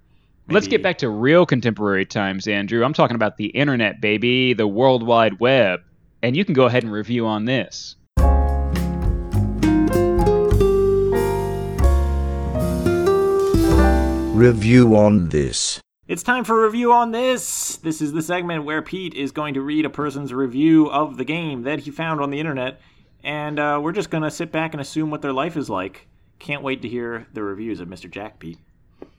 [0.47, 2.85] Let's get back to real contemporary times, Andrew.
[2.85, 5.81] I'm talking about the internet, baby, the World Wide Web,
[6.23, 7.97] and you can go ahead and review on this.
[14.35, 15.81] Review on this.
[16.09, 17.79] It's time for review on this.
[17.79, 21.25] This is the segment where Pete is going to read a person's review of the
[21.25, 22.83] game that he found on the internet,
[23.23, 26.07] and uh, we're just going to sit back and assume what their life is like.
[26.39, 28.11] Can't wait to hear the reviews of Mr.
[28.11, 28.59] Jack Pete.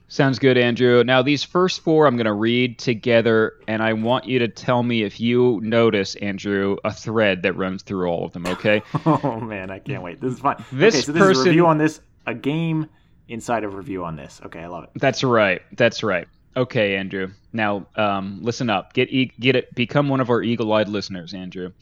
[0.08, 1.02] Sounds good, Andrew.
[1.02, 4.82] Now, these first four I'm going to read together, and I want you to tell
[4.84, 8.82] me if you notice, Andrew, a thread that runs through all of them, okay?
[9.06, 10.20] Oh man, I can't wait.
[10.20, 10.64] This is fun.
[10.70, 12.88] This okay, so this is a person- review on this, a game
[13.28, 14.40] inside of review on this.
[14.46, 14.90] Okay, I love it.
[14.94, 15.62] That's right.
[15.72, 16.28] That's right.
[16.56, 17.32] Okay, Andrew.
[17.52, 18.92] Now, um, listen up.
[18.92, 19.74] Get e- get it.
[19.74, 21.72] Become one of our eagle-eyed listeners, Andrew.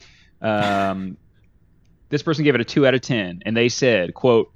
[0.41, 1.17] Um,
[2.09, 4.51] this person gave it a two out of ten, and they said, "quote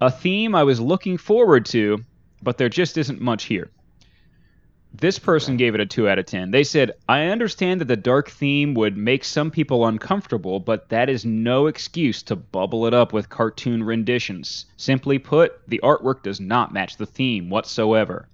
[0.00, 2.04] A theme I was looking forward to,
[2.44, 3.70] but there just isn't much here."
[4.96, 6.52] This person gave it a 2 out of 10.
[6.52, 11.08] They said, I understand that the dark theme would make some people uncomfortable, but that
[11.08, 14.66] is no excuse to bubble it up with cartoon renditions.
[14.76, 18.28] Simply put, the artwork does not match the theme whatsoever.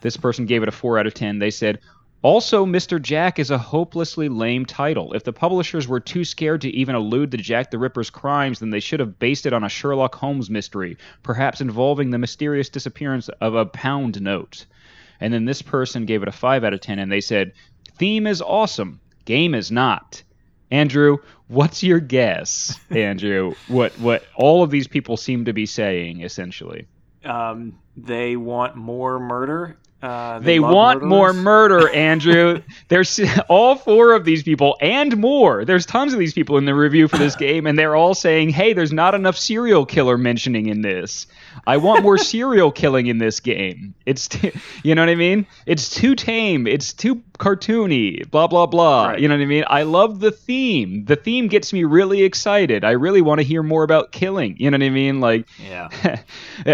[0.00, 1.40] This person gave it a 4 out of 10.
[1.40, 1.80] They said,
[2.22, 3.00] also, Mr.
[3.00, 5.12] Jack is a hopelessly lame title.
[5.12, 8.70] If the publishers were too scared to even allude to Jack the Ripper's crimes, then
[8.70, 13.28] they should have based it on a Sherlock Holmes mystery, perhaps involving the mysterious disappearance
[13.40, 14.66] of a pound note.
[15.20, 17.52] And then this person gave it a 5 out of 10 and they said,
[17.96, 20.22] Theme is awesome, game is not.
[20.70, 23.54] Andrew, what's your guess, Andrew?
[23.68, 26.86] what what all of these people seem to be saying essentially?
[27.24, 29.78] Um, they want more murder.
[30.06, 32.62] Uh, They want more murder, Andrew.
[32.88, 35.64] There's all four of these people and more.
[35.64, 38.50] There's tons of these people in the review for this game, and they're all saying,
[38.50, 41.26] "Hey, there's not enough serial killer mentioning in this.
[41.66, 43.94] I want more serial killing in this game.
[44.04, 44.52] It's, t-
[44.84, 45.46] you know what I mean?
[45.64, 46.66] It's too tame.
[46.66, 48.30] It's too cartoony.
[48.30, 49.08] Blah blah blah.
[49.08, 49.18] Right.
[49.20, 49.64] You know what I mean?
[49.66, 51.04] I love the theme.
[51.06, 52.84] The theme gets me really excited.
[52.84, 54.56] I really want to hear more about killing.
[54.58, 55.20] You know what I mean?
[55.20, 55.88] Like, Yeah.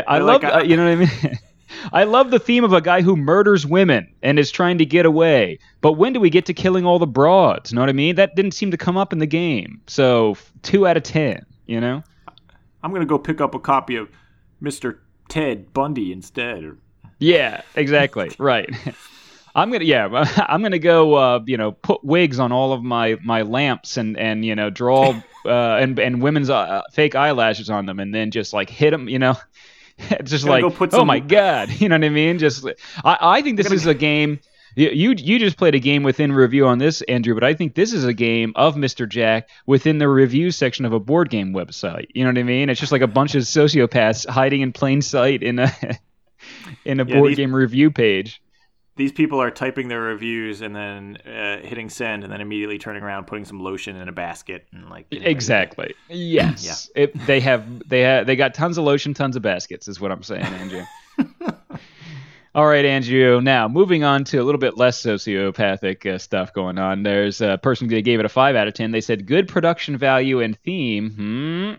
[0.07, 1.39] I love, like, uh, uh, you know what I mean.
[1.93, 5.07] I love the theme of a guy who murders women and is trying to get
[5.07, 5.59] away.
[5.81, 7.73] But when do we get to killing all the broads?
[7.73, 8.17] Know what I mean?
[8.17, 9.81] That didn't seem to come up in the game.
[9.87, 11.45] So two out of ten.
[11.67, 12.03] You know?
[12.83, 14.09] I'm gonna go pick up a copy of
[14.63, 14.99] Mr.
[15.29, 16.77] Ted Bundy instead.
[17.19, 18.33] Yeah, exactly.
[18.39, 18.69] right.
[19.55, 20.09] I'm gonna yeah,
[20.49, 24.19] I'm gonna go uh, you know put wigs on all of my my lamps and
[24.19, 25.11] and you know draw
[25.45, 29.09] uh, and and women's uh, fake eyelashes on them and then just like hit them
[29.09, 29.37] you know
[30.11, 32.67] it's just like go oh my god you know what I mean just
[33.05, 34.41] I I think this is a game.
[34.75, 37.75] You, you you just played a game within review on this, Andrew, but I think
[37.75, 39.07] this is a game of Mr.
[39.07, 42.07] Jack within the review section of a board game website.
[42.15, 42.71] You know what I mean?
[42.71, 45.71] It's just like a bunch of sociopaths hiding in plain sight in a
[46.85, 48.42] in a Yeah, board these- game review page.
[48.97, 53.03] These people are typing their reviews and then uh, hitting send and then immediately turning
[53.03, 55.95] around, putting some lotion in a basket and like getting ready Exactly.
[56.09, 56.91] Yes.
[56.95, 59.89] It, they have they have they got tons of lotion, tons of baskets.
[59.89, 60.83] Is what I'm saying, Andrew.
[62.55, 63.41] All right, Andrew.
[63.41, 67.03] Now, moving on to a little bit less sociopathic uh, stuff going on.
[67.03, 68.91] There's a person that gave it a 5 out of 10.
[68.91, 71.11] They said good production value and theme.
[71.11, 71.73] Hmm.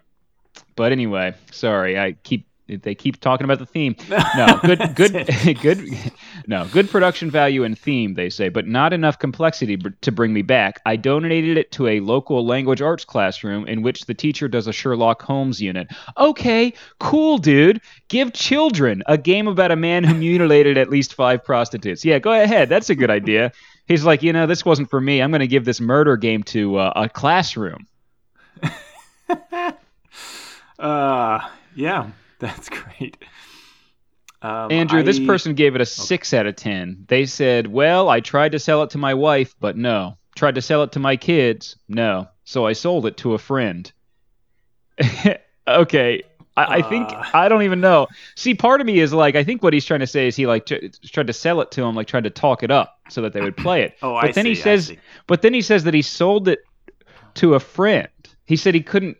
[0.75, 1.99] But anyway, sorry.
[1.99, 3.95] I keep they keep talking about the theme.
[4.35, 5.29] No, good good
[5.61, 6.11] good
[6.47, 10.33] no, good production value and theme they say, but not enough complexity br- to bring
[10.33, 10.81] me back.
[10.85, 14.73] I donated it to a local language arts classroom in which the teacher does a
[14.73, 15.87] Sherlock Holmes unit.
[16.17, 17.81] Okay, cool dude.
[18.07, 22.03] Give children a game about a man who mutilated at least 5 prostitutes.
[22.03, 22.69] Yeah, go ahead.
[22.69, 23.51] That's a good idea.
[23.87, 25.21] He's like, "You know, this wasn't for me.
[25.21, 27.87] I'm going to give this murder game to uh, a classroom."
[30.79, 31.39] Uh,
[31.75, 32.09] yeah,
[32.43, 33.17] that's great.
[34.41, 37.05] Um, Andrew, this person gave it a six out of ten.
[37.07, 40.17] They said, "Well, I tried to sell it to my wife, but no.
[40.35, 42.27] Tried to sell it to my kids, no.
[42.43, 43.91] So I sold it to a friend."
[45.67, 46.23] okay,
[46.57, 47.23] I, I think Uh.
[47.33, 48.07] I don't even know.
[48.35, 50.45] See, part of me is like, I think what he's trying to say is he
[50.45, 53.21] like t- tried to sell it to him, like tried to talk it up so
[53.21, 53.97] that they would play it.
[54.03, 54.99] Oh, but I then he see, I says, see.
[55.27, 56.59] but then he says that he sold it
[57.35, 58.09] to a friend.
[58.45, 59.17] He said he couldn't.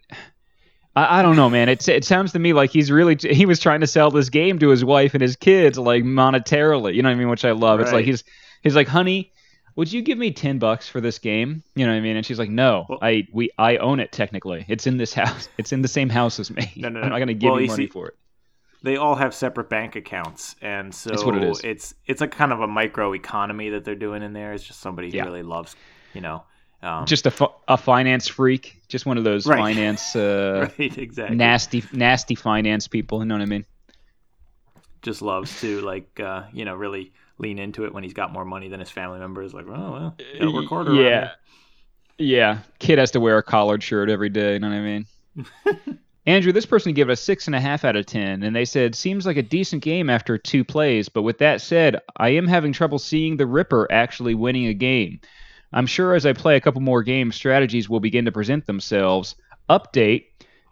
[0.96, 1.70] I, I don't know, man.
[1.70, 4.60] It it sounds to me like he's really he was trying to sell this game
[4.60, 6.94] to his wife and his kids, like monetarily.
[6.96, 7.30] You know what I mean?
[7.30, 7.80] Which I love.
[7.80, 8.24] It's like he's
[8.62, 9.32] he's like, honey,
[9.76, 11.64] would you give me ten bucks for this game?
[11.76, 12.16] You know what I mean?
[12.18, 14.66] And she's like, no, Well- I we I own it technically.
[14.68, 15.50] It's in this house.
[15.58, 16.72] It's in the same house as me.
[16.76, 18.16] No, no, I'm not gonna give Well, you you money see- for it.
[18.84, 21.62] they all have separate bank accounts, and so That's what it is.
[21.64, 24.54] it's it's a kind of a micro economy that they're doing in there.
[24.54, 25.24] It's just somebody who Yeah.
[25.26, 25.76] really loves,
[26.14, 26.44] you know,
[26.84, 29.58] um, Just a fi- a finance freak, just one of those Right.
[29.58, 31.36] finance uh, right, exactly.
[31.36, 33.20] nasty nasty finance people.
[33.20, 33.66] You know what I mean?
[35.02, 38.46] Just loves to like, uh, you know, really lean into it when he's got more
[38.46, 39.54] money than his family members.
[39.54, 40.94] Like, oh well, gotta work harder.
[40.94, 41.32] Yeah.
[42.18, 42.60] Yeah.
[42.80, 45.06] Kid has to wear a collared shirt every day, you know what I mean?
[46.26, 48.64] Andrew, this person gave it a six and a half out of ten, and they
[48.64, 52.48] said seems like a decent game after two plays, but with that said, I am
[52.48, 55.20] having trouble seeing the Ripper actually winning a game.
[55.74, 59.36] I'm sure as I play a couple more games, strategies will begin to present themselves.
[59.70, 60.26] Update: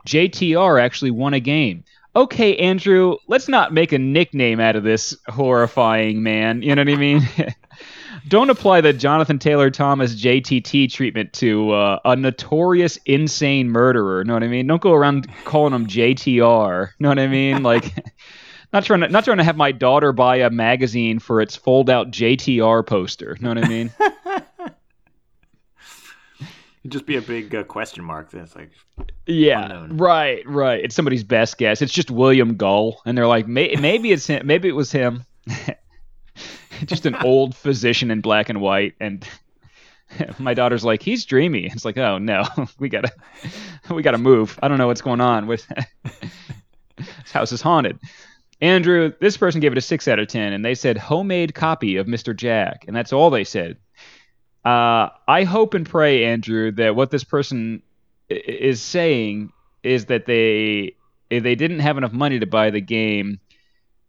[0.07, 1.83] JTR actually won a game.
[2.13, 6.61] Okay, Andrew, let's not make a nickname out of this horrifying man.
[6.61, 7.27] You know what I mean?
[8.27, 14.19] Don't apply the Jonathan Taylor Thomas JTT treatment to uh, a notorious insane murderer.
[14.19, 14.67] You know what I mean?
[14.67, 16.89] Don't go around calling him JTR.
[16.89, 17.63] You know what I mean?
[17.71, 17.93] Like,
[18.73, 21.89] not trying to not trying to have my daughter buy a magazine for its fold
[21.89, 23.37] out JTR poster.
[23.39, 23.91] You know what I mean?
[26.83, 28.31] It'd just be a big uh, question mark.
[28.31, 28.71] That's like,
[29.27, 29.97] Yeah, Unknown.
[29.97, 30.83] right, right.
[30.83, 31.81] It's somebody's best guess.
[31.81, 34.47] It's just William Gull, and they're like, May- maybe it's him.
[34.47, 35.23] Maybe it was him.
[36.85, 39.23] just an old physician in black and white, and
[40.39, 41.65] my daughter's like, he's dreamy.
[41.73, 42.45] It's like, oh no,
[42.79, 43.11] we gotta,
[43.91, 44.57] we gotta move.
[44.63, 45.67] I don't know what's going on with.
[46.97, 47.99] this house is haunted.
[48.59, 51.97] Andrew, this person gave it a six out of ten, and they said homemade copy
[51.97, 52.35] of Mr.
[52.35, 53.77] Jack, and that's all they said.
[54.63, 57.81] Uh, I hope and pray, Andrew, that what this person
[58.29, 59.51] i- is saying
[59.83, 60.95] is that they
[61.29, 63.39] they didn't have enough money to buy the game,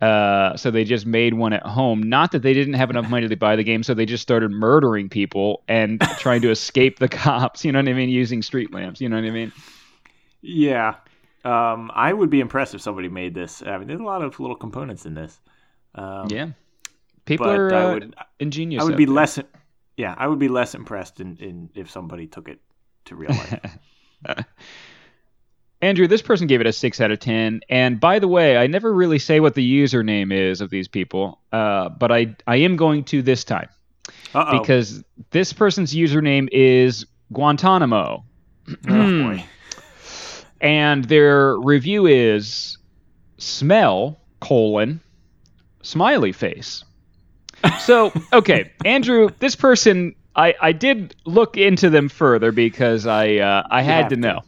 [0.01, 2.03] uh, so they just made one at home.
[2.03, 4.51] Not that they didn't have enough money to buy the game, so they just started
[4.51, 7.65] murdering people and trying to escape the cops.
[7.65, 8.09] You know what I mean?
[8.11, 9.01] Using street lamps.
[9.01, 9.53] You know what I mean?
[10.43, 10.97] yeah.
[11.45, 13.62] Um, I would be impressed if somebody made this.
[13.62, 15.41] I mean, there's a lot of little components in this.
[15.95, 16.49] Um, Yeah.
[17.25, 18.83] People are I uh, would, ingenious.
[18.83, 19.15] I would be there.
[19.15, 19.38] less.
[19.96, 22.61] Yeah, I would be less impressed in, in if somebody took it
[23.07, 23.78] to real life.
[25.83, 27.61] Andrew, this person gave it a six out of ten.
[27.68, 31.40] And by the way, I never really say what the username is of these people,
[31.52, 33.68] uh, but I I am going to this time
[34.35, 34.61] Uh-oh.
[34.61, 38.24] because this person's username is Guantanamo,
[38.68, 39.44] oh boy.
[40.61, 42.78] and their review is
[43.38, 45.00] smell colon
[45.83, 46.85] smiley face.
[47.77, 53.62] So okay, Andrew, this person I I did look into them further because I uh,
[53.70, 54.16] I had to to.
[54.16, 54.40] know.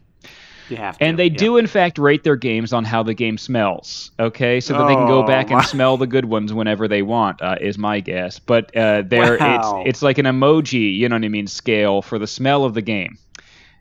[0.68, 1.06] You have to.
[1.06, 1.36] And they yeah.
[1.36, 4.10] do, in fact, rate their games on how the game smells.
[4.18, 7.02] Okay, so that they can go Oh, back and smell the good ones whenever they
[7.02, 7.42] want.
[7.42, 8.38] Uh, is my guess.
[8.38, 9.82] But uh, there, Wow.
[9.84, 12.74] it's it's like an emoji, you know what I mean, scale for the smell of
[12.74, 13.18] the game.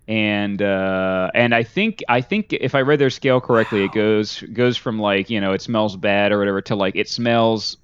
[0.07, 4.41] And uh, and I think I think if I read their scale correctly, it goes
[4.41, 7.77] goes from like you know it smells bad or whatever to like it smells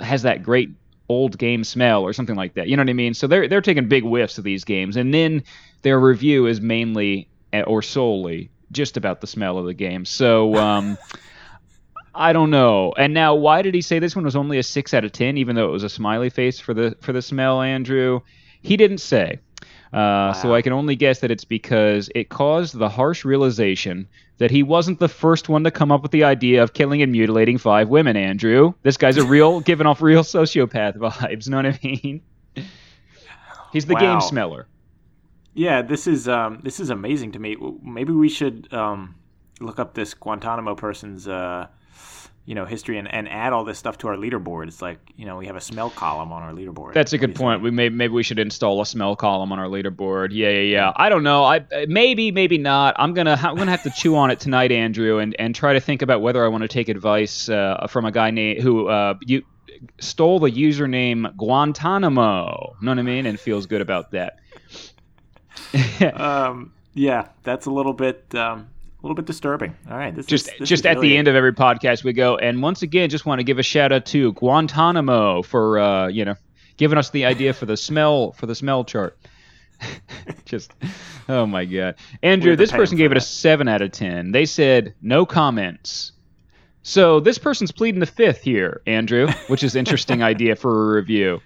[0.00, 0.70] has that great
[1.08, 2.68] old game smell or something like that.
[2.68, 3.14] You know what I mean?
[3.14, 5.44] So they're they're taking big whiffs of these games, and then
[5.82, 10.04] their review is mainly eh, or solely just about the smell of the game.
[10.04, 10.96] So um,
[12.14, 12.92] I don't know.
[12.96, 15.36] And now, why did he say this one was only a six out of ten,
[15.38, 18.20] even though it was a smiley face for the for the smell, Andrew?
[18.62, 19.40] He didn't say.
[19.92, 24.08] Uh, So I can only guess that it's because it caused the harsh realization
[24.42, 27.12] that he wasn't the first one to come up with the idea of killing and
[27.12, 28.74] mutilating five women, Andrew.
[28.82, 32.20] This guy's a real, giving off real sociopath vibes, know what I mean?
[33.72, 34.00] He's the Wow.
[34.00, 34.66] game smeller.
[35.54, 37.56] Yeah, this is um, this is amazing to me.
[37.84, 39.14] Maybe we should um,
[39.60, 41.68] look up this Guantanamo person's uh,
[42.44, 44.66] you know history and, and add all this stuff to our leaderboard.
[44.68, 46.94] It's like you know we have a smell column on our leaderboard.
[46.94, 47.58] That's a good point.
[47.58, 47.64] think?
[47.64, 50.28] We may maybe we should install a smell column on our leaderboard.
[50.32, 50.92] Yeah, yeah, yeah.
[50.96, 51.44] I don't know.
[51.44, 52.94] I maybe maybe not.
[52.98, 55.80] I'm gonna I'm gonna have to chew on it tonight, Andrew, and and try to
[55.80, 59.14] think about whether I want to take advice uh, from a guy named who uh,
[59.24, 59.42] you
[60.00, 62.76] stole the username Guantanamo.
[62.80, 63.26] Know what I mean?
[63.26, 64.38] And feels good about that.
[66.02, 68.68] Um, yeah, that's a little bit um,
[69.02, 69.74] a little bit disturbing.
[69.90, 72.04] All right, this just is, this just is at really the end of every podcast
[72.04, 72.36] we go.
[72.36, 76.24] And once again just want to give a shout out to guantanamo for uh you
[76.24, 76.36] know
[76.76, 79.18] giving us the idea for the smell for the smell chart.
[80.44, 80.72] Just
[81.28, 81.96] oh my god.
[82.22, 86.12] Andrew this person gave it a 7 out of 10 they said no comments.
[86.84, 91.40] So this person's pleading the fifth here andrew which is interesting idea for a review.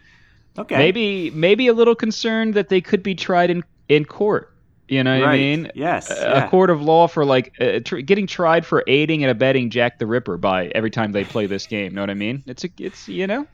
[0.58, 4.55] Okay, maybe maybe a little concerned that they could be tried in in court
[4.88, 6.48] you know what i mean Yes, a yeah.
[6.48, 10.06] court of law for like uh, tr- getting tried for aiding and abetting Jack the
[10.06, 11.90] Ripper by every time they play this game.
[11.92, 12.42] You know what I mean?
[12.46, 13.46] It's a, it's you know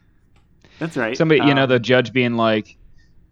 [0.79, 1.17] That's right.
[1.17, 2.77] somebody you know Um, the judge being like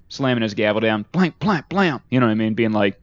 [0.08, 2.00] slamming his gavel down, blank blank blam.
[2.10, 2.54] You know what I mean?
[2.54, 3.00] Being like,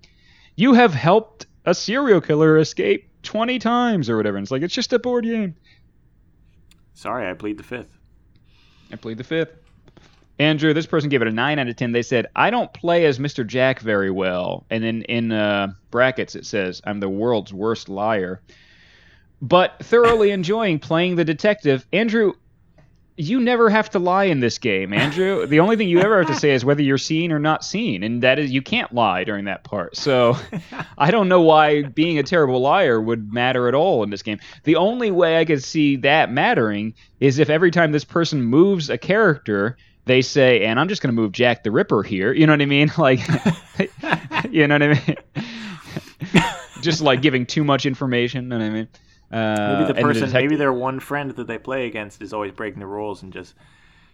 [0.56, 4.38] you have helped a serial killer escape twenty times or whatever.
[4.38, 5.56] And it's like it's just a board game.
[6.94, 7.96] Sorry, I plead the fifth.
[8.92, 9.52] I played the fifth.
[10.40, 11.92] Andrew, this person gave it a nine out of ten.
[11.92, 13.46] They said, "I don't play as Mr.
[13.46, 18.42] Jack very well," and then in uh, brackets it says, "I'm the world's worst liar,"
[19.42, 21.88] but thoroughly enjoying playing the detective.
[21.92, 22.34] Andrew,
[23.18, 25.46] you never have to lie in this game, Andrew.
[25.48, 28.04] the only thing you ever have to say is whether you're seen or not seen,
[28.04, 29.98] and that is you can't lie during that part.
[29.98, 30.38] So,
[31.00, 34.40] I don't know why being a terrible liar would matter at all in this game.
[34.66, 38.92] The only way I could see that mattering is if every time this person moves
[38.92, 39.78] a character,
[40.08, 42.34] they say, and I'm just going to move Jack the Ripper here.
[42.34, 42.92] You know what I mean?
[42.98, 43.20] Like,
[44.52, 45.16] you know what I mean?
[46.82, 48.44] just like giving too much information.
[48.46, 48.88] You know what I mean?
[49.32, 52.34] Uh, Maybe the and person, detect- maybe their one friend that they play against is
[52.34, 53.54] always breaking the rules and just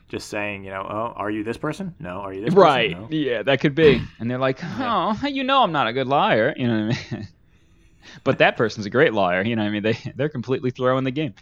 [0.09, 1.95] just saying, you know, oh, are you this person?
[1.99, 2.93] No, are you this Right.
[2.93, 3.09] person?
[3.09, 3.15] No.
[3.17, 4.01] Yeah, that could be.
[4.19, 6.53] And they're like, oh, you know I'm not a good liar.
[6.57, 7.27] You know what I mean?
[8.23, 9.43] but that person's a great liar.
[9.43, 9.83] You know what I mean?
[9.83, 11.33] They, they're completely throwing the game.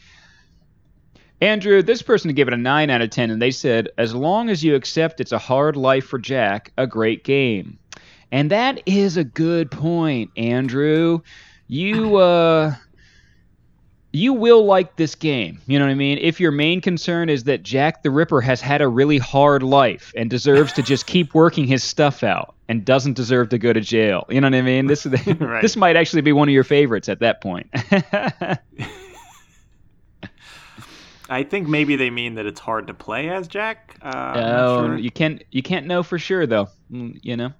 [1.42, 4.50] Andrew, this person gave it a 9 out of 10, and they said, as long
[4.50, 7.80] as you accept it's a hard life for Jack, a great game.
[8.32, 11.22] And that is a good point, Andrew.
[11.68, 12.76] You, uh.
[14.14, 15.62] You will like this game.
[15.68, 16.18] You know what I mean?
[16.18, 20.12] If your main concern is that Jack the Ripper has had a really hard life
[20.18, 23.80] and deserves to just keep working his stuff out and doesn't deserve to go to
[23.80, 24.26] jail.
[24.28, 24.88] You know what I mean?
[24.88, 25.06] This
[25.40, 25.62] Right.
[25.62, 27.68] this might actually be one of your favorites at that point.
[31.32, 33.96] I think maybe they mean that it's hard to play as Jack.
[34.02, 34.98] Uh, Oh, sure.
[34.98, 36.68] you can't you can't know for sure though.
[36.92, 37.54] Mm, You know.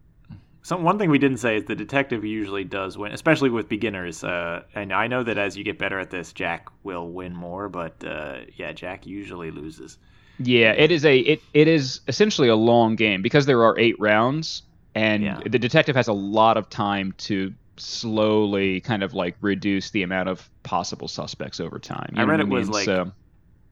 [0.64, 4.24] Some one thing we didn't say is the detective usually does win, especially with beginners.
[4.24, 7.68] Uh, and I know that as you get better at this, Jack will win more.
[7.68, 9.98] But uh, yeah, Jack usually loses.
[10.38, 14.00] Yeah, it is a it, it is essentially a long game because there are eight
[14.00, 14.64] rounds,
[14.94, 15.40] and Yeah.
[15.50, 20.30] the detective has a lot of time to slowly kind of like reduce the amount
[20.30, 22.14] of possible suspects over time.
[22.16, 22.74] You I read it was mean?
[22.74, 23.12] like- So-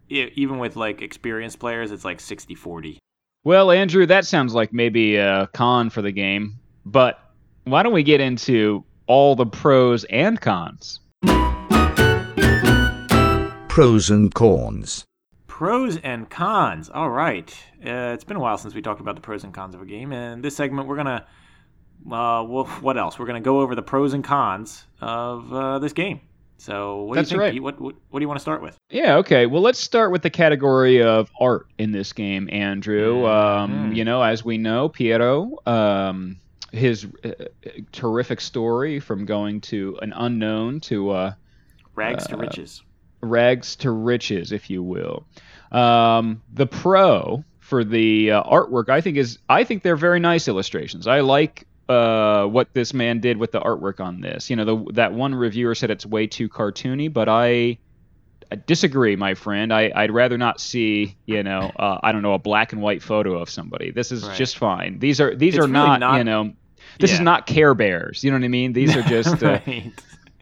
[0.10, 2.98] even with like experienced players, it's like 60-40.
[3.44, 7.20] well, Andrew, that sounds like maybe a con for the game, but
[7.66, 11.00] why don't we get into all the pros and cons?
[13.68, 15.06] Pros and cons.
[15.48, 16.90] Pros and cons.
[16.90, 17.50] All right.
[17.86, 19.86] Uh, it's been a while since we talked about the pros and cons of a
[19.86, 21.26] game, and this segment we're gonna.
[22.06, 23.20] Uh, well, what else?
[23.20, 26.22] We're gonna go over the pros and cons of uh, this game.
[26.60, 27.54] So, what That's do you think?
[27.54, 27.64] right.
[27.64, 28.76] What, what What do you want to start with?
[28.90, 29.46] Yeah, okay.
[29.46, 33.26] Well, let's start with the category of art in this game, Andrew.
[33.26, 33.96] Um, Mhm.
[33.96, 36.36] you know, as we know, Piero, um,
[36.72, 37.30] his uh,
[37.94, 41.34] terrific story from going to an unknown to uh,
[41.96, 42.82] Rags to Uh, riches.
[43.22, 45.26] rags to riches, if you will.
[45.72, 50.48] Um, the pro for the uh, artwork, I think is I think they're very nice
[50.48, 51.08] illustrations.
[51.08, 54.50] I like uh, what this man did with the artwork on this.
[54.50, 57.78] You know, the, that one reviewer said it's way too cartoony, but I.
[58.52, 59.72] I disagree, my friend.
[59.72, 63.04] I, I'd rather not see, you know, uh, I don't know, a black and white
[63.04, 63.92] photo of somebody.
[63.92, 64.36] This is Right.
[64.36, 64.98] just fine.
[64.98, 66.54] These are these It's are really not, not- you know,
[67.00, 68.24] this is not Care Bears.
[68.24, 68.74] You know what I mean?
[68.74, 69.92] These are just uh, right.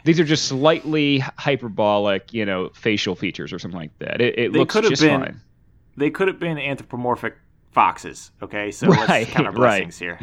[0.06, 4.22] these are just slightly hyperbolic, you know, facial features or something like that.
[4.22, 5.42] It, it They looks could have just been- fine.
[5.98, 7.36] They could have been anthropomorphic
[7.74, 8.32] foxes.
[8.42, 9.58] Okay, so Right, let's count our right.
[9.84, 10.18] blessings here.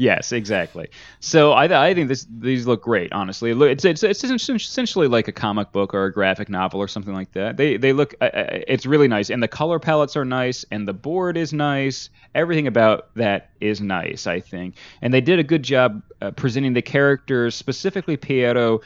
[0.00, 0.90] Yes, exactly.
[1.18, 3.12] So I, I think this these look great.
[3.12, 7.12] Honestly, it's it's it's essentially like a comic book or a graphic novel or something
[7.12, 7.56] like that.
[7.56, 11.36] They they look it's really nice, and the color palettes are nice, and the board
[11.36, 12.10] is nice.
[12.32, 16.74] Everything about that is nice, I think, and they did a good job uh, presenting
[16.74, 17.56] the characters.
[17.56, 18.80] Specifically, Piero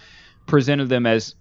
[0.47, 1.35] presented them as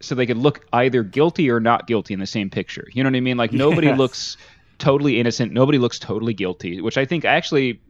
[0.00, 2.86] so they could look either guilty or not guilty in the same picture.
[2.92, 3.38] You know what I mean?
[3.38, 3.98] Like nobody Yes.
[3.98, 4.36] looks
[4.78, 5.50] totally innocent.
[5.52, 7.80] Nobody looks totally guilty, which I think actually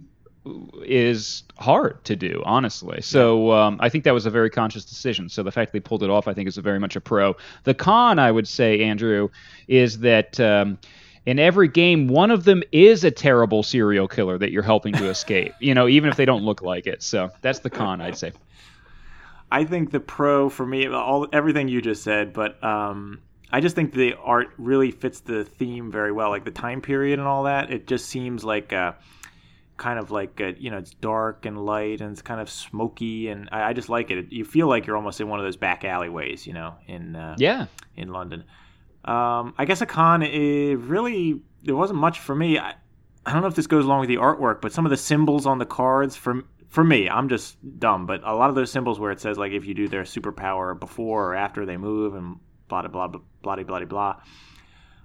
[0.83, 3.01] is hard to do, honestly.
[3.01, 5.29] So um, I think that was a very conscious decision.
[5.29, 7.37] So the fact they pulled it off, I think, is a very much a pro.
[7.65, 9.29] The con, I would say, Andrew,
[9.67, 10.39] is that.
[10.41, 10.79] Um,
[11.27, 15.05] in every game, one of them is a terrible serial killer that you're helping to
[15.11, 15.53] escape.
[15.61, 17.03] You know, even if they don't look like it.
[17.03, 18.33] So that's the con, I'd say.
[19.51, 23.21] I think the pro for me, all everything you just said, but um,
[23.51, 27.19] I just think the art really fits the theme very well, like the time period
[27.19, 27.71] and all that.
[27.71, 28.93] It just seems like uh,
[29.79, 33.29] kind of like uh you know it's dark and light and it's kind of smoky,
[33.29, 34.31] and I, I just like it.
[34.31, 37.37] You feel like you're almost in one of those back alleyways, you know, in uh,
[37.39, 37.67] Yeah.
[37.97, 38.45] in London.
[39.05, 42.59] Um, I guess a con, it really there wasn't much for me.
[42.59, 42.75] I,
[43.25, 45.47] I don't know if this goes along with the artwork, but some of the symbols
[45.47, 49.01] on the cards for for me, I'm just dumb, but a lot of those symbols
[49.01, 52.37] where it says like if you do their superpower before or after they move and
[52.69, 54.17] blah blah blah blah blah blah blah.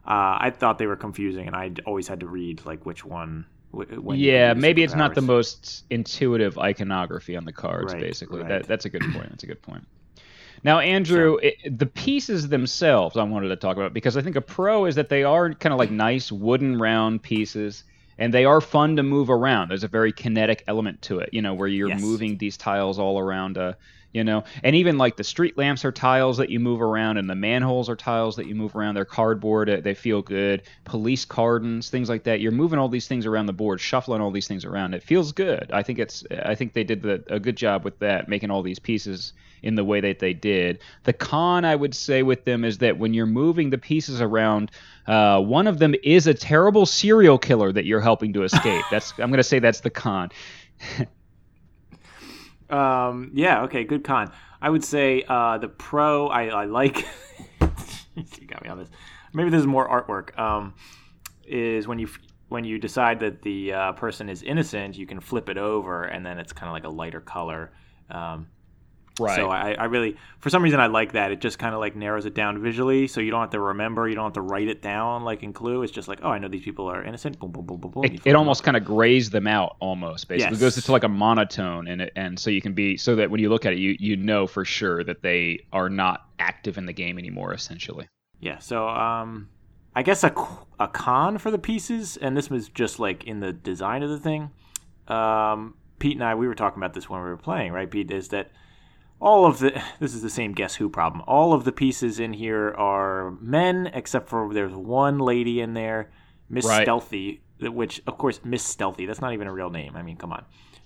[0.06, 3.46] Uh, I thought they were confusing, and I always had to read like which one.
[4.12, 7.94] Yeah, maybe it's not the most intuitive iconography on the cards.
[7.94, 8.50] Right, basically, right.
[8.50, 9.30] that that's a good point.
[9.30, 9.86] That's a good point.
[10.64, 14.42] Now, Andrew, it, the pieces themselves, I wanted to talk about because I think a
[14.42, 17.84] pro is that they are kind of like nice wooden round pieces,
[18.18, 19.70] and they are fun to move around.
[19.70, 22.02] There's a very kinetic element to it, you know, where you're Yes.
[22.02, 23.78] moving these tiles all around a.
[24.14, 27.28] You know, and even like the street lamps are tiles that you move around, and
[27.28, 28.94] the manholes are tiles that you move around.
[28.94, 30.62] They're cardboard; uh, they feel good.
[30.86, 32.40] Police cordons, things like that.
[32.40, 34.94] You're moving all these things around the board, shuffling all these things around.
[34.94, 35.72] It feels good.
[35.74, 36.24] I think it's.
[36.46, 39.34] I think they did the, a good job with that, making all these pieces
[39.64, 40.80] in the way that they did.
[41.06, 44.70] The con, I would say, with them is that when you're moving the pieces around,
[45.08, 48.84] uh, one of them is a terrible serial killer that you're helping to escape.
[48.92, 49.12] That's.
[49.18, 50.30] I'm going to say that's the con.
[52.70, 54.32] Um, yeah, okay, good con.
[54.62, 57.06] I would say uh, the pro I, I like.
[58.16, 58.90] you got me on this.
[59.34, 60.38] Maybe this is more artwork.
[60.40, 60.74] Um,
[61.46, 62.08] is when you
[62.50, 66.26] when you decide that the uh, person is innocent, you can flip it over, and
[66.26, 67.72] then it's kind of like a lighter color.
[68.10, 68.48] Um,
[69.20, 69.36] Right.
[69.36, 71.32] So I, I really, for some reason, I like that.
[71.32, 74.10] It just kind of like narrows it down visually, so you don't have to remember,
[74.10, 75.84] you don't have to write it down like in Clue.
[75.84, 77.38] It's just like, oh, I know these people are innocent.
[77.40, 78.06] Boom, boom, boom, boom, boom.
[78.06, 80.60] It, it almost kind of grays them out almost basically Yes.
[80.60, 83.30] it goes into like a monotone and it, and so you can be so that
[83.30, 86.78] when you look at it you you know for sure that they are not active
[86.78, 88.08] in the game anymore essentially
[88.40, 89.50] Yeah, so um,
[89.96, 90.34] I guess a,
[90.80, 94.20] a con for the pieces, and this was just like in the design of the
[94.20, 94.52] thing.
[95.08, 97.90] Um, Pete and I, we were talking about this when we were playing, right?
[97.90, 98.52] Pete is that
[99.24, 101.24] all of the this is the same Guess Who problem.
[101.28, 106.12] All of the pieces in here are men, except for there's one lady in there,
[106.50, 106.84] Miss Right.
[106.84, 109.06] Stealthy, which of course Miss Stealthy.
[109.06, 109.96] That's not even a real name.
[109.96, 110.46] I mean, come on.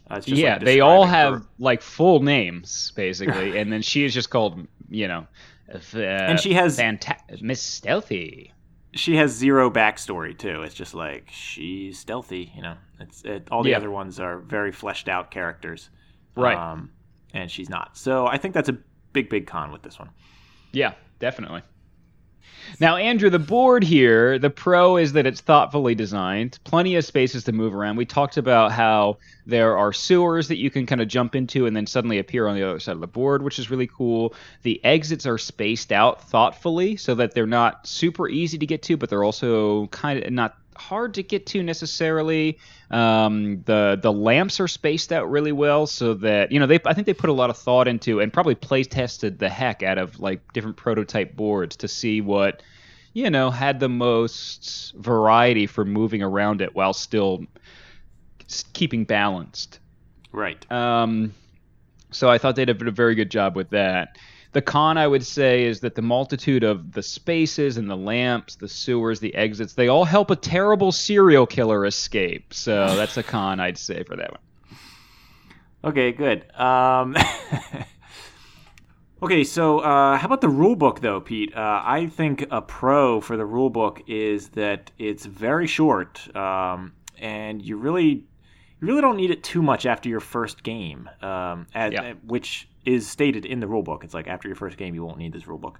[0.09, 3.81] Uh, it's just yeah like they all have her- like full names basically and then
[3.81, 5.27] she is just called you know
[5.73, 8.53] uh, and she has- fanta- miss stealthy
[8.93, 10.61] she has zero backstory too.
[10.63, 12.75] It's just like she's stealthy, you know.
[13.01, 13.77] It's it, all the Yeah.
[13.77, 15.89] other ones are very fleshed out characters,
[16.37, 16.57] Right.
[16.57, 16.89] Um,
[17.33, 17.97] and she's not.
[17.97, 18.77] So I think that's a
[19.13, 20.09] big, big con with this one.
[20.71, 21.61] Yeah, definitely.
[22.79, 27.43] Now, Andrew, the board here, the pro is that it's thoughtfully designed, plenty of spaces
[27.45, 27.95] to move around.
[27.95, 31.75] We talked about how there are sewers that you can kind of jump into and
[31.75, 34.33] then suddenly appear on the other side of the board, which is really cool.
[34.63, 38.97] The exits are spaced out thoughtfully so that they're not super easy to get to,
[38.97, 42.59] but they're also kind of not hard to get to necessarily.
[42.89, 46.93] Um, the the lamps are spaced out really well, so that you know they I
[46.93, 49.97] think they put a lot of thought into and probably play tested the heck out
[49.97, 52.63] of like different prototype boards to see what
[53.13, 57.45] you know had the most variety for moving around it while still
[58.73, 59.79] keeping balanced.
[60.31, 60.71] Right.
[60.71, 61.33] Um,
[62.11, 64.17] so I thought they did a very good job with that.
[64.57, 68.55] The con, I would say, is that the multitude of the spaces and the lamps,
[68.55, 72.55] the sewers, the exits, they all help a terrible serial killer escape.
[72.55, 74.39] So that's a con, I'd say, for that one.
[75.83, 76.11] Okay.
[76.11, 76.51] Good.
[76.59, 77.15] Um,
[79.21, 79.43] okay.
[79.43, 81.55] So uh, how about the rule book, though, Pete?
[81.55, 86.93] Uh, I think a pro for the rule book is that it's very short, um,
[87.19, 88.23] and you really
[88.81, 92.13] you really don't need it too much after your first game, um, as, Yeah.
[92.25, 94.03] which is stated in the rule book.
[94.03, 95.79] It's like after your first game, you won't need this rule book.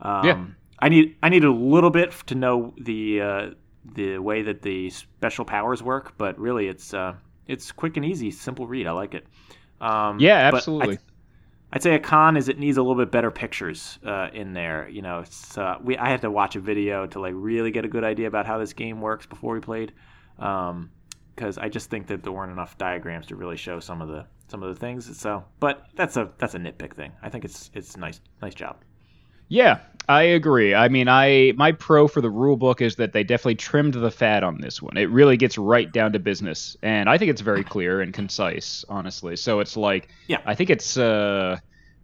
[0.00, 0.44] Um, Yeah.
[0.80, 3.50] I need I need a little bit to know the uh,
[3.94, 7.14] the way that the special powers work, but really it's uh,
[7.46, 8.86] it's quick and easy, simple read.
[8.86, 9.26] I like it.
[9.80, 10.98] Um, Yeah, absolutely.
[11.72, 14.88] I'd say a con is it needs a little bit better pictures uh, in there.
[14.88, 17.84] You know, it's, uh, we I had to watch a video to like really get
[17.84, 19.92] a good idea about how this game works before we played,
[21.38, 24.26] because I just think that there weren't enough diagrams to really show some of the
[24.48, 25.16] some of the things.
[25.16, 27.12] So, but that's a that's a nitpick thing.
[27.22, 28.78] I think it's it's nice nice job.
[29.46, 29.78] Yeah,
[30.08, 30.74] I agree.
[30.74, 34.10] I mean, I my pro for the rule book is that they definitely trimmed the
[34.10, 34.96] fat on this one.
[34.96, 38.84] It really gets right down to business, and I think it's very clear and concise,
[38.88, 39.36] honestly.
[39.36, 40.40] So it's like, Yeah.
[40.44, 41.58] I think it's uh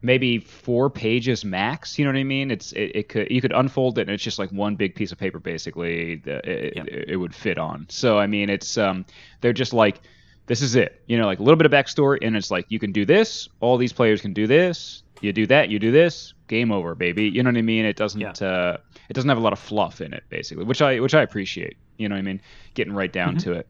[0.05, 1.99] maybe four pages max.
[1.99, 2.51] You know what I mean?
[2.51, 5.11] It's it, it could you could unfold it and it's just like one big piece
[5.11, 6.17] of paper basically.
[6.27, 7.87] that It, it, it would fit on.
[7.89, 9.05] So I mean, it's um
[9.41, 10.01] they're just like.
[10.47, 12.79] This is it, you know, like a little bit of backstory, and it's like you
[12.79, 13.49] can do this.
[13.61, 15.03] All these players can do this.
[15.23, 16.35] You do that, you do this.
[16.49, 17.31] Game over, baby.
[17.31, 17.87] You know what I mean?
[17.87, 18.21] It doesn't.
[18.21, 18.47] Yeah.
[18.47, 18.77] Uh,
[19.09, 21.79] it doesn't have a lot of fluff in it, basically, which I which I appreciate.
[21.97, 22.41] You know what I mean?
[22.75, 23.51] Getting right down Mm-hmm.
[23.51, 23.69] to it.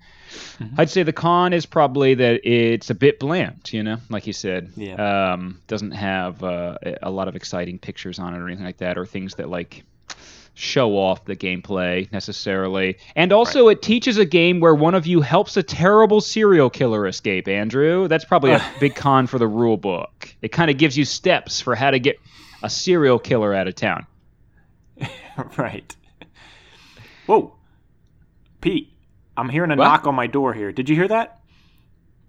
[0.79, 3.73] I'd say the con is probably that it's a bit bland.
[3.73, 4.73] You know, like you said.
[4.77, 5.33] Yeah.
[5.33, 8.79] Um, doesn't have uh, a- a lot of exciting pictures on it or anything like
[8.79, 9.85] that, or things that like
[10.57, 12.97] show off the gameplay necessarily.
[13.17, 17.07] And also, it teaches a game where one of you helps a terrible serial killer
[17.09, 18.07] escape, Andrew.
[18.09, 20.35] That's probably a big con for the rule book.
[20.43, 22.17] It kind of gives you steps for how to get
[22.63, 24.07] a serial killer out of town.
[25.59, 25.95] right.
[27.27, 27.54] Whoa,
[28.65, 28.91] Pete,
[29.37, 29.85] I'm hearing a What?
[29.85, 30.73] knock on my door here.
[30.73, 31.39] Did you hear that?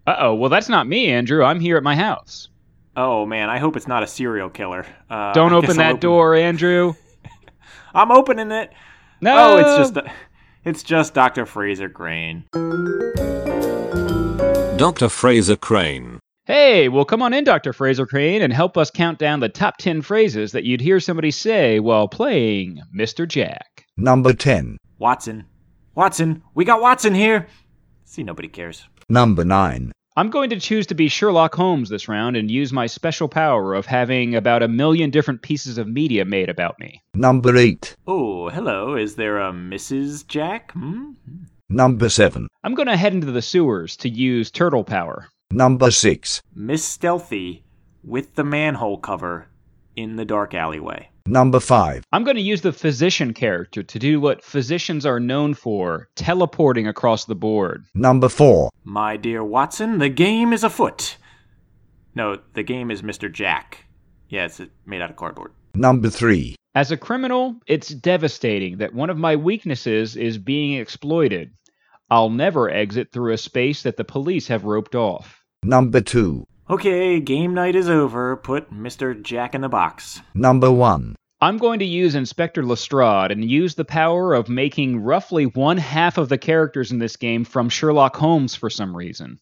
[0.06, 1.42] Uh oh, well, that's not me, Andrew.
[1.46, 2.50] I'm here at my house.
[2.98, 4.86] Oh man, I hope it's not a serial killer.
[5.10, 6.94] Uh, Don't I guess open I'll that door, Andrew.
[7.96, 8.74] I'm opening it.
[9.22, 9.34] No.
[9.38, 10.08] Oh, it's just
[10.66, 11.46] it's just Dr.
[11.46, 12.44] Frasier Crane.
[14.78, 15.08] Dr.
[15.08, 16.20] Frasier Crane.
[16.44, 17.72] Hey, well, come on in, Dr.
[17.72, 21.32] Frasier Crane, and help us count down the top 10 phrases that you'd hear somebody
[21.32, 23.26] say while playing Mr.
[23.26, 23.86] Jack.
[23.96, 24.76] Number 10.
[25.00, 25.46] Watson.
[25.96, 27.48] Watson, we got Watson here.
[28.04, 28.86] See, nobody cares.
[29.08, 29.94] Number 9.
[30.18, 33.74] I'm going to choose to be Sherlock Holmes this round and use my special power
[33.74, 37.02] of having about a million different pieces of media made about me.
[37.14, 37.96] Number 8.
[38.08, 38.96] Oh, hello.
[38.96, 40.28] Is there a Mrs.
[40.28, 40.74] Jack?
[40.74, 41.12] Hmm?
[41.70, 42.48] Number 7.
[42.64, 45.30] I'm going to head into the sewers to use turtle power.
[45.52, 46.42] Number 6.
[46.54, 47.64] Miss Stealthy
[48.04, 49.48] with the manhole cover
[49.96, 51.10] in the dark alleyway.
[51.28, 52.04] Number 5.
[52.12, 56.88] I'm going to use the physician character to do what physicians are known for teleporting
[56.88, 57.86] across the board.
[57.96, 58.70] Number 4.
[58.84, 61.18] My dear Watson, the game is afoot.
[62.14, 63.32] No, the game is Mr.
[63.32, 63.86] Jack.
[64.30, 65.52] Yeah, it's made out of cardboard.
[65.74, 66.56] Number 3.
[66.76, 71.52] As a criminal, it's devastating that one of my weaknesses is being exploited.
[72.12, 75.44] I'll never exit through a space that the police have roped off.
[75.64, 76.46] Number 2.
[76.68, 78.38] Okay, game night is over.
[78.38, 79.22] Put Mr.
[79.22, 80.22] Jack in the box.
[80.34, 81.16] Number 1.
[81.40, 86.18] I'm going to use Inspector Lestrade and use the power of making roughly one half
[86.18, 89.38] of the characters in this game from Sherlock Holmes for some reason.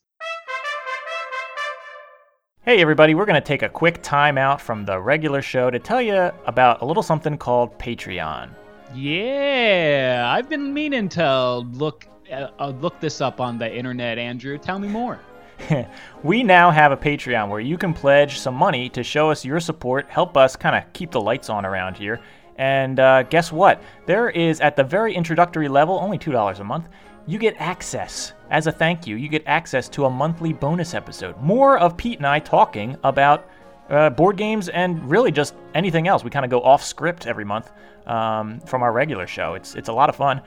[2.64, 5.80] Hey, everybody, we're going to take a quick time out from the regular show to
[5.80, 8.50] tell you about a little something called Patreon.
[8.94, 14.58] Yeah, I've been meaning to look uh, uh, look this up on the internet, Andrew.
[14.58, 15.22] Tell me more.
[16.24, 19.60] we now have a Patreon where you can pledge some money to show us your
[19.60, 22.20] support, help us kind of keep the lights on around here.
[22.58, 23.82] And uh, guess what?
[24.06, 26.90] There is, at the very introductory level, only $2 a month,
[27.26, 28.34] you get access.
[28.52, 31.40] As a thank you, you get access to a monthly bonus episode.
[31.42, 33.50] More of Pete and I talking about
[33.90, 36.24] uh, board games and really just anything else.
[36.24, 37.72] We kind of go off script every month
[38.08, 39.54] um, from our regular show.
[39.54, 40.42] It's, it's a lot of fun.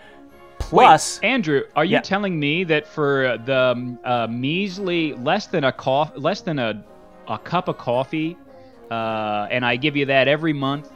[0.71, 2.01] Plus, Andrew, are you Yeah.
[2.01, 6.83] telling me that for the um, uh, measly less than a coff- less than a,
[7.29, 8.37] a cup of coffee,
[8.91, 10.91] uh, and I give you that every month,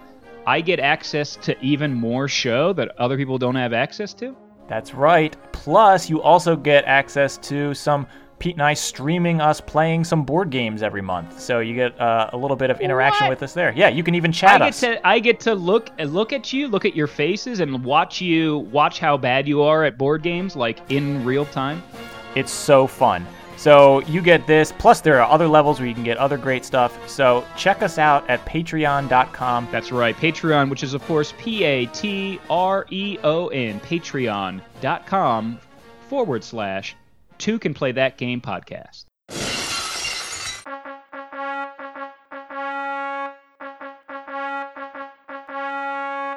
[0.46, 4.36] I get access to even more show that other people don't have access to?
[4.68, 5.36] That's right.
[5.52, 8.06] Plus, you also get access to some
[8.40, 11.38] Pete and I streaming us playing some board games every month.
[11.40, 13.30] So you get uh, a little bit of interaction What?
[13.30, 13.72] with us there.
[13.76, 14.80] Yeah, you can even I chat get us.
[14.80, 18.58] to I get to look look at you, look at your faces, and watch you
[18.72, 21.82] watch how bad you are at board games, like in real time.
[22.34, 23.26] It's so fun.
[23.56, 24.72] So you get this.
[24.72, 26.96] Plus, there are other levels where you can get other great stuff.
[27.06, 29.68] So check us out at patreon.com.
[29.70, 35.60] That's right, Patreon, which is of course P A T R E O N, patreon.com
[36.08, 36.96] forward slash
[37.40, 39.06] two can play that game podcast.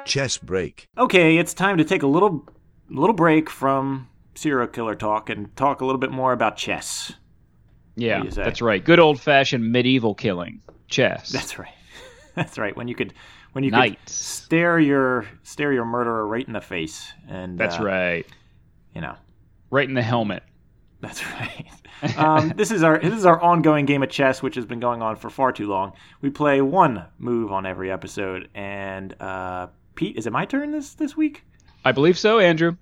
[0.06, 0.88] Chess break.
[0.98, 2.46] Okay, it's time to take a little
[2.88, 7.12] little break from serial killer talk and talk a little bit more about chess.
[7.96, 8.42] Yeah, do you say?
[8.42, 8.84] that's right.
[8.84, 10.60] Good old fashioned medieval killing.
[10.88, 11.30] Chess.
[11.30, 11.68] That's right.
[12.34, 12.76] That's right.
[12.76, 13.14] When you could
[13.52, 17.84] when you could stare your stare your murderer right in the face and That's uh,
[17.84, 18.26] right.
[18.94, 19.14] You know.
[19.70, 20.42] Right in the helmet.
[21.04, 21.66] That's right.
[22.16, 25.02] Um, this is our this is our ongoing game of chess, which has been going
[25.02, 25.92] on for far too long.
[26.22, 30.94] We play one move on every episode, and uh, Pete, is it my turn this
[30.94, 31.44] this week?
[31.84, 32.76] I believe so, Andrew.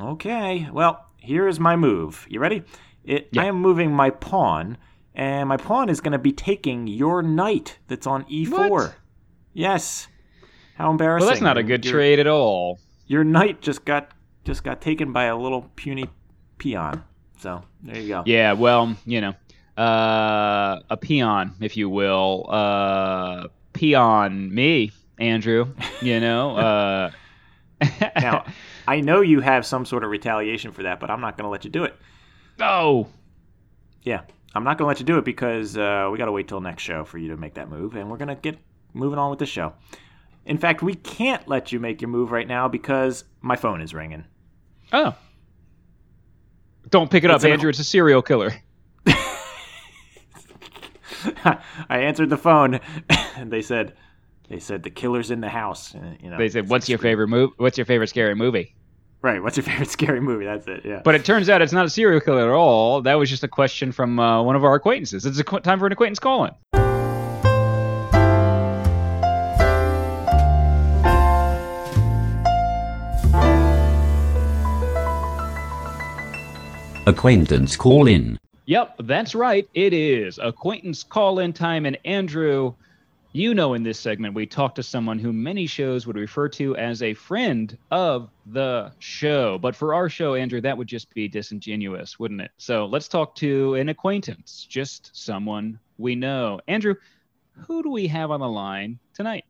[0.00, 0.68] Okay.
[0.72, 2.26] Well, here is my move.
[2.30, 2.62] You ready?
[3.04, 3.28] It.
[3.32, 3.42] Yeah.
[3.42, 4.78] I am moving my pawn,
[5.14, 8.70] and my pawn is going to be taking your knight that's on e4.
[8.70, 8.94] What?
[9.52, 10.06] Yes.
[10.76, 11.26] How embarrassing!
[11.26, 12.78] Well, that's not a good Your- trade at all.
[13.08, 14.12] Your knight just got
[14.44, 16.08] just got taken by a little puny
[16.58, 17.02] peon.
[17.38, 18.22] So there you go.
[18.26, 19.34] Yeah, well, you know,
[19.76, 25.72] uh, a peon, if you will, uh, peon me, Andrew.
[26.02, 27.10] You know, uh,
[28.16, 28.44] Now,
[28.88, 31.50] I know you have some sort of retaliation for that, but I'm not going to
[31.50, 31.94] let you do it.
[32.60, 33.06] oh,
[34.02, 34.22] Yeah,
[34.54, 36.60] I'm not going to let you do it because uh, we got to wait till
[36.60, 38.58] next show for you to make that move, and we're going to get
[38.94, 39.74] moving on with the show.
[40.44, 43.92] In fact, we can't let you make your move right now because my phone is
[43.94, 44.24] ringing.
[44.92, 45.14] oh,
[46.90, 47.68] don't pick it It's up, an- Andrew.
[47.70, 48.52] It's a serial killer.
[51.34, 52.80] I answered the phone,
[53.36, 53.94] and they said,
[54.48, 55.94] they said the killer's in the house.
[56.22, 57.52] You know, They said, "What's your favorite movie?
[57.56, 58.74] What's your favorite scary movie?"
[59.20, 59.42] right?
[59.42, 60.44] What's your favorite scary movie?
[60.44, 60.82] That's it.
[60.84, 61.00] Yeah.
[61.04, 63.02] But it turns out it's not a serial killer at all.
[63.02, 65.26] That was just a question from uh, one of our acquaintances.
[65.26, 66.52] It's a qu- time for an acquaintance call-in.
[77.08, 78.38] Acquaintance call in.
[78.66, 79.66] Yep, that's right.
[79.72, 81.86] It is acquaintance call in time.
[81.86, 82.74] And Andrew,
[83.32, 86.76] you know, in this segment, we talk to someone who many shows would refer to
[86.76, 89.56] as a friend of the show.
[89.56, 92.50] But for our show, Andrew, that would just be disingenuous, wouldn't it?
[92.58, 96.60] So let's talk to an acquaintance, just someone we know.
[96.68, 96.94] Andrew,
[97.66, 99.46] who do we have on the line tonight?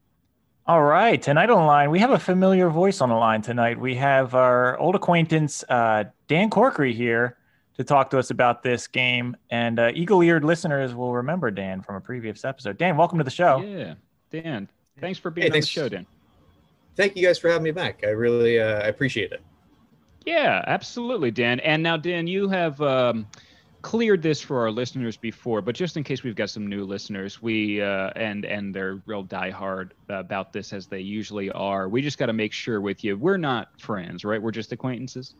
[0.69, 3.81] All right, tonight on the line, we have a familiar voice on the line tonight.
[3.81, 7.38] We have our old acquaintance uh, Dan Corkery here
[7.79, 11.95] to talk to us about this game, and uh, eagle-eared listeners will remember Dan from
[11.95, 12.77] a previous episode.
[12.77, 13.61] Dan, welcome to the show.
[13.61, 13.95] Yeah,
[14.31, 14.69] Dan.
[15.01, 16.05] Thanks for being Hey, on the show, Dan.
[16.97, 18.01] Thank you guys for having me back.
[18.03, 19.41] I really uh, I appreciate it.
[20.27, 21.61] Yeah, absolutely, Dan.
[21.61, 23.29] And now, Dan, you have um,
[23.83, 27.41] cleared this for our listeners before, but just in case we've got some new listeners,
[27.41, 31.89] we uh, and and they're real diehard about this as they usually are.
[31.89, 34.43] We just got to make sure with you, we're not friends, right?
[34.43, 35.37] We're just acquaintances.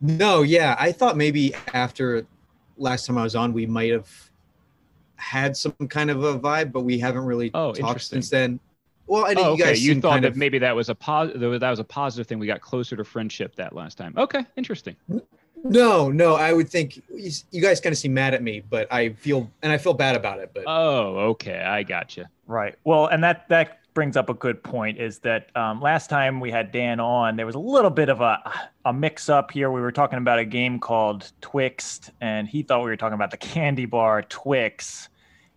[0.00, 2.26] No, yeah, I thought maybe after
[2.76, 4.08] last time I was on, we might have
[5.16, 8.60] had some kind of a vibe, but we haven't really Oh, talked since then.
[9.06, 9.64] Well, I know Oh, you okay.
[9.72, 11.60] guys You thought that of maybe that was a positive.
[11.60, 12.38] That was a positive thing.
[12.38, 14.14] We got closer to friendship that last time.
[14.16, 14.96] Okay, interesting.
[15.62, 16.34] no, no.
[16.36, 19.50] I would think you you guys kind of seem mad at me, but I feel
[19.62, 20.50] and I feel bad about it.
[20.54, 21.58] But Oh, okay.
[21.62, 22.28] I got gotcha.
[22.46, 22.74] Right.
[22.84, 24.98] Well, and that that brings up a good point.
[24.98, 28.20] Is that um, last time we had Dan on, there was a little bit of
[28.20, 28.38] a
[28.84, 29.70] a mix up here.
[29.70, 33.30] We were talking about a game called Twixt, and he thought we were talking about
[33.30, 35.08] the candy bar Twix,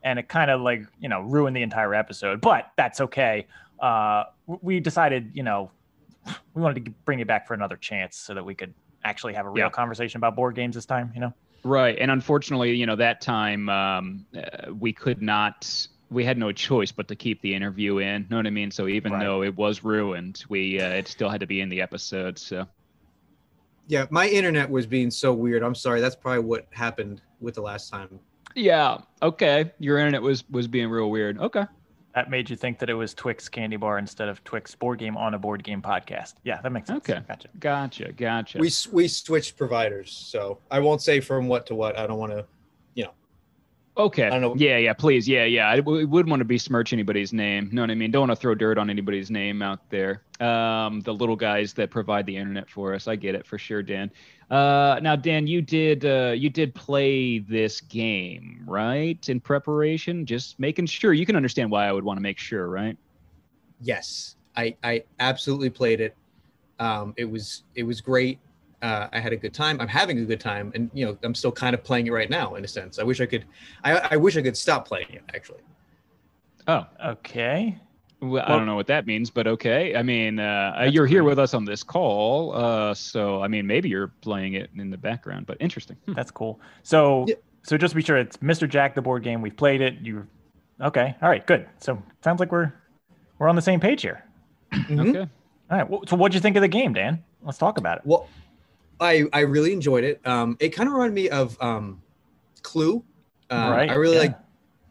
[0.03, 2.39] and it kind of like you know ruined the entire episode.
[2.39, 3.47] But that's okay.
[3.79, 5.69] Uh, we decided, you know,
[6.53, 8.73] we wanted to bring it back for another chance so that we could
[9.03, 9.69] actually have a real Yeah.
[9.69, 11.11] conversation about board games this time.
[11.13, 11.33] You know.
[11.63, 15.87] Right, and unfortunately, you know, that time um, uh, we could not.
[16.09, 18.25] We had no choice but to keep the interview in.
[18.29, 18.71] Know what I mean?
[18.71, 19.23] So even Right.
[19.23, 22.37] though it was ruined, we uh, it still had to be in the episode.
[22.39, 22.65] So
[23.87, 25.63] yeah, my internet was being so weird.
[25.63, 26.01] I'm sorry.
[26.01, 28.19] That's probably what happened with the last time.
[28.55, 29.71] yeah, okay.
[29.79, 31.39] Your internet was was being real weird.
[31.39, 31.65] Okay.
[32.15, 35.15] That made you think that it was Twix candy bar instead of Twix board game
[35.15, 36.33] on a board game podcast.
[36.43, 37.07] Yeah, that makes sense.
[37.07, 37.21] Okay.
[37.27, 37.47] Gotcha.
[37.59, 38.11] Gotcha.
[38.13, 38.57] Gotcha.
[38.57, 41.97] We we switched providers, so I won't say from what to what.
[41.97, 42.45] I don't want to.
[43.97, 44.27] Okay.
[44.27, 44.55] I don't know.
[44.55, 45.27] Yeah, yeah, please.
[45.27, 45.69] Yeah, yeah.
[45.69, 47.69] I w- wouldn't want to besmirch anybody's name.
[47.71, 48.11] Know what I mean?
[48.11, 50.21] Don't want to throw dirt on anybody's name out there.
[50.39, 53.07] Um, the little guys that provide the internet for us.
[53.07, 54.11] I get it for sure, Dan.
[54.51, 59.27] Uh, now, Dan, you did uh, you did play this game, right?
[59.29, 62.69] In preparation, just making sure you can understand why I would want to make sure,
[62.69, 62.95] right?
[63.81, 66.15] Yes, I I absolutely played it.
[66.79, 68.39] Um, it was it was great.
[68.81, 69.81] Uh, I had a good time.
[69.81, 72.29] I'm having a good time, and you know I'm still kind of playing it right
[72.29, 72.99] now in a sense.
[72.99, 73.45] I wish I could.
[73.83, 75.61] I I wish I could stop playing it actually.
[76.67, 77.77] Oh, Okay.
[78.21, 79.95] well, I don't know what that means, but okay.
[79.95, 83.89] I mean, uh, you're here with us on this call, uh, so I mean, maybe
[83.89, 85.95] you're playing it in the background, but interesting.
[86.05, 86.13] Hmm.
[86.13, 86.59] That's cool.
[86.83, 87.35] So, Yeah.
[87.63, 88.67] so just to be sure, it's Mr.
[88.69, 89.41] Jack the board game.
[89.41, 89.95] We've played it.
[90.01, 90.27] You,
[90.81, 91.15] okay?
[91.21, 91.67] All right, good.
[91.79, 92.73] So sounds like we're
[93.39, 94.23] we're on the same page here.
[94.73, 95.09] Mhm.
[95.09, 95.19] Okay.
[95.71, 95.89] All right.
[95.89, 97.23] Well, so what'd you think of the game, Dan?
[97.43, 98.03] Let's talk about it.
[98.05, 98.27] Well,
[98.99, 100.25] I I really enjoyed it.
[100.25, 102.01] Um, it kind of reminded me of um,
[102.63, 103.03] Clue.
[103.49, 103.89] Um, right.
[103.89, 104.21] I really yeah.
[104.23, 104.37] like.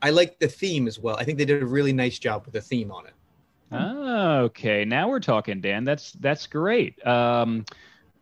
[0.02, 1.16] I like the theme as well.
[1.16, 3.14] I think they did a really nice job with the theme on it.
[3.72, 5.84] Okay, now we're talking, Dan.
[5.84, 7.04] That's that's great.
[7.06, 7.64] Um,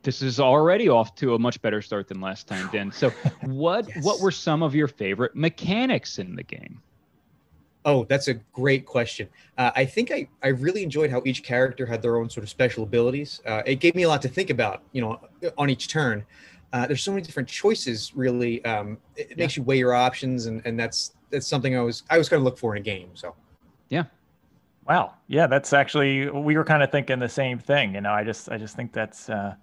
[0.03, 2.93] this is already off to a much better start than last time, Dan.
[2.93, 3.11] So,
[3.43, 4.05] what Yes.
[4.05, 6.81] what were some of your favorite mechanics in the game?
[7.85, 9.29] Oh, that's a great question.
[9.59, 12.49] Uh, I think I, I really enjoyed how each character had their own sort of
[12.49, 13.43] special abilities.
[13.47, 15.21] Uh, it gave me a lot to think about, you know,
[15.59, 16.25] on each turn.
[16.73, 18.13] Uh, there's so many different choices.
[18.17, 21.83] Really, um, it, it makes you weigh your options, and, and that's that's something I
[21.83, 23.11] was I was going to look for in a game.
[23.15, 23.35] So
[23.91, 24.05] yeah,
[24.87, 25.15] Wow.
[25.29, 27.95] Yeah, that's actually we were kind of thinking the same thing.
[27.95, 29.55] You know, I just I just think that's uh,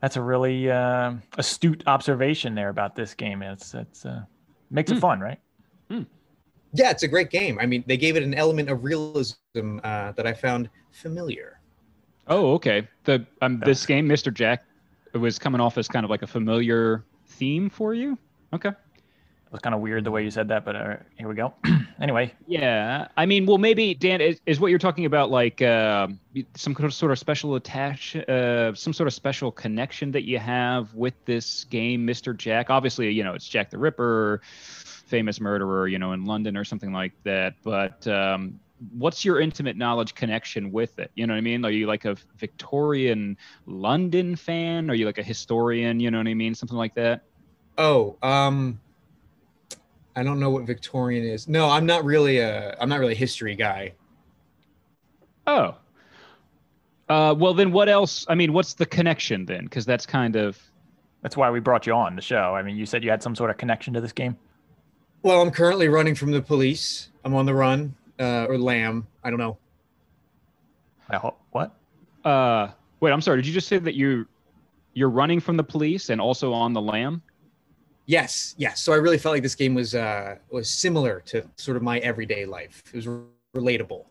[0.00, 3.42] that's a really uh, astute observation there about this game.
[3.42, 4.22] It's it's uh,
[4.70, 5.38] makes it fun, right?
[6.74, 7.58] Yeah, it's a great game.
[7.60, 11.60] I mean, they gave it an element of realism uh, that I found familiar.
[12.26, 12.88] Oh, okay.
[13.04, 14.32] The um, this game, Mr.
[14.32, 14.64] Jack,
[15.12, 18.18] was coming off as kind of like a familiar theme for you.
[18.52, 18.70] Okay.
[18.70, 21.54] It was kind of weird the way you said that, but uh, here we go.
[22.00, 26.18] anyway, Yeah, I mean, well, maybe Dan is, is what you're talking about, like um
[26.56, 30.40] some kind of sort of special attach, uh, some sort of special connection that you
[30.40, 32.36] have with this game, Mr.
[32.36, 32.68] Jack.
[32.68, 34.40] Obviously, you know, it's Jack the Ripper,
[35.06, 37.54] famous murderer, you know, in London or something like that.
[37.62, 38.58] But um,
[38.92, 41.10] what's your intimate knowledge connection with it?
[41.14, 41.64] You know what I mean?
[41.64, 43.36] Are you like a Victorian
[43.66, 44.90] London fan?
[44.90, 46.00] Are you like a historian?
[46.00, 46.54] You know what I mean?
[46.54, 47.22] Something like that.
[47.76, 48.80] Oh, um,
[50.16, 51.48] I don't know what Victorian is.
[51.48, 53.94] No, I'm not really a I'm not really a history guy.
[55.46, 55.76] Oh.
[57.08, 58.24] Uh, well, then what else?
[58.28, 59.64] I mean, what's the connection then?
[59.64, 60.58] Because that's kind of.
[61.20, 62.54] that's why we brought you on the show.
[62.54, 64.36] I mean, you said you had some sort of connection to this game.
[65.24, 67.08] Well, I'm currently running from the police.
[67.24, 69.06] I'm on the run, uh, or lam.
[69.24, 69.56] I don't know.
[71.08, 71.16] I
[71.50, 71.74] what?
[72.26, 72.68] Uh,
[73.00, 73.38] wait, I'm sorry.
[73.38, 74.26] Did you just say that you
[74.92, 77.22] you're running from the police and also on the lam?
[78.04, 78.82] Yes, yes.
[78.82, 82.00] So I really felt like this game was uh, was similar to sort of my
[82.00, 82.82] everyday life.
[82.88, 83.22] It was re-
[83.56, 84.04] relatable.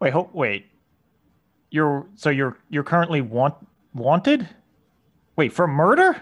[0.00, 0.66] Wait, ho- wait.
[1.70, 3.54] You're so you're you're currently want
[3.94, 4.48] wanted?
[5.36, 6.20] Wait, for murder?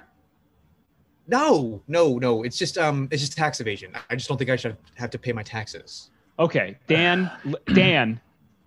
[1.28, 2.42] No, no, no.
[2.42, 3.92] It's just um, it's just tax evasion.
[4.10, 6.10] I just don't think I should have to pay my taxes.
[6.38, 7.30] Okay, Dan.
[7.74, 8.20] Dan.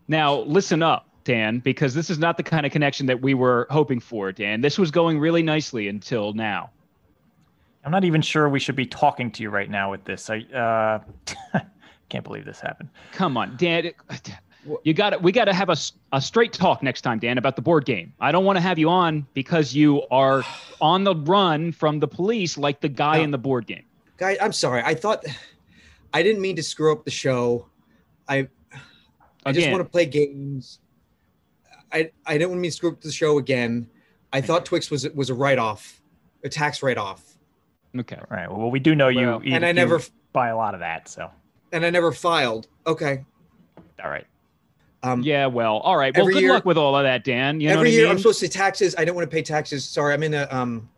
[0.07, 3.68] Now listen up, Dan, because this is not the kind of connection that we were
[3.70, 4.62] hoping for, Dan.
[4.62, 6.72] This was going really nicely until now.
[7.86, 10.30] I'm not even sure we should be talking to you right now with this.
[10.30, 10.99] I uh
[12.10, 12.89] can't believe this happened.
[13.14, 13.91] Come on, Dan.
[14.72, 15.76] It- You got to We got to have a,
[16.13, 18.13] a straight talk next time, Dan, about the board game.
[18.20, 20.43] I don't want to have you on because you are
[20.82, 23.24] on the run from the police, like the guy No.
[23.24, 23.84] in the board game.
[24.17, 24.82] Guy, I'm sorry.
[24.84, 25.24] I thought
[26.13, 27.67] I didn't mean to screw up the show.
[28.28, 28.47] I
[29.45, 30.80] I just want to play games.
[31.91, 33.88] I I didn't want me to screw up the show again.
[34.34, 36.01] I thought Twix was was a write off,
[36.43, 37.24] a tax write off,
[37.97, 38.17] Okay.
[38.17, 38.51] All right.
[38.51, 39.99] Well, we do know you, Well, you and I never-
[40.32, 41.32] buy a lot of that, so
[41.72, 42.67] and I never filed.
[42.86, 43.26] Okay.
[44.03, 44.28] all right.
[45.04, 45.45] Um, Yeah.
[45.45, 45.78] Well.
[45.78, 46.16] All right.
[46.16, 47.62] Well, good year- luck with all of that, Dan.
[47.62, 48.12] You know every what year I mean?
[48.12, 48.95] I'm supposed to taxes.
[48.97, 49.86] I don't want to pay taxes.
[49.86, 50.89] Sorry, I'm in a um,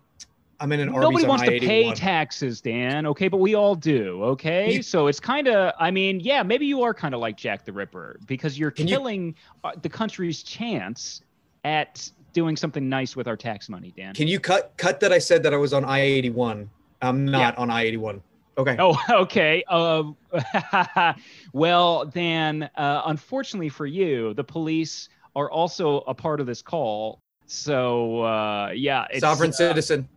[0.59, 3.05] I'm in an Arby's Nobody wants to pay taxes, Dan.
[3.07, 4.23] Okay, but we all do.
[4.23, 5.73] Okay, You- so it's kind of.
[5.79, 8.87] I mean, yeah, maybe you are kind of like Jack the Ripper because you're Can
[8.87, 11.21] you- killing uh, the country's chance
[11.63, 14.13] at doing something nice with our tax money, Dan.
[14.15, 16.67] Can you cut cut that I said that I was on I-81?
[17.03, 18.21] I'm not on I-81.
[18.57, 18.75] Okay.
[18.79, 19.63] Oh, okay.
[19.67, 20.03] Uh,
[21.53, 27.19] well, Dan, uh, unfortunately for you, the police are also a part of this call.
[27.45, 30.07] So, uh, yeah, it's, sovereign uh, citizen.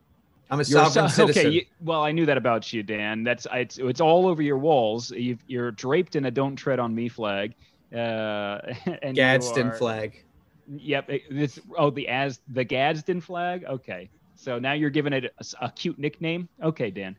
[0.50, 1.46] I'm a sovereign so- citizen.
[1.46, 3.24] Okay, you, well, I knew that about you, Dan.
[3.24, 5.10] That's it's it's all over your walls.
[5.10, 7.54] You've, you're draped in a "Don't Tread on Me" flag.
[7.92, 8.60] Uh,
[9.02, 10.22] and Gadsden are- flag.
[10.66, 11.10] Yep.
[11.30, 13.64] This oh the as the Gadsden flag.
[13.64, 16.48] Okay, so now you're giving it a cute nickname.
[16.62, 17.16] Okay, Dan.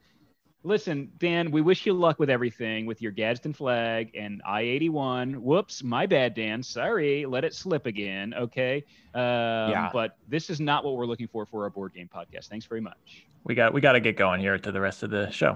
[0.66, 5.36] Listen, Dan, we wish you luck with everything with your Gadsden flag and I-81.
[5.36, 6.63] Whoops, my bad, Dan.
[6.63, 8.34] Sorry, let it slip again.
[8.34, 8.84] Okay.
[9.13, 9.22] Um,
[9.70, 9.91] Yeah.
[9.93, 12.47] But this is not what we're looking for for our board game podcast.
[12.47, 13.28] Thanks very much.
[13.43, 15.55] We got we got to get going here to the rest of the show.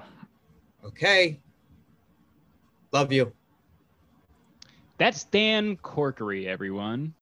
[0.86, 1.40] Okay.
[2.92, 3.34] Love you.
[5.00, 7.16] That's Dan Corkery, everyone.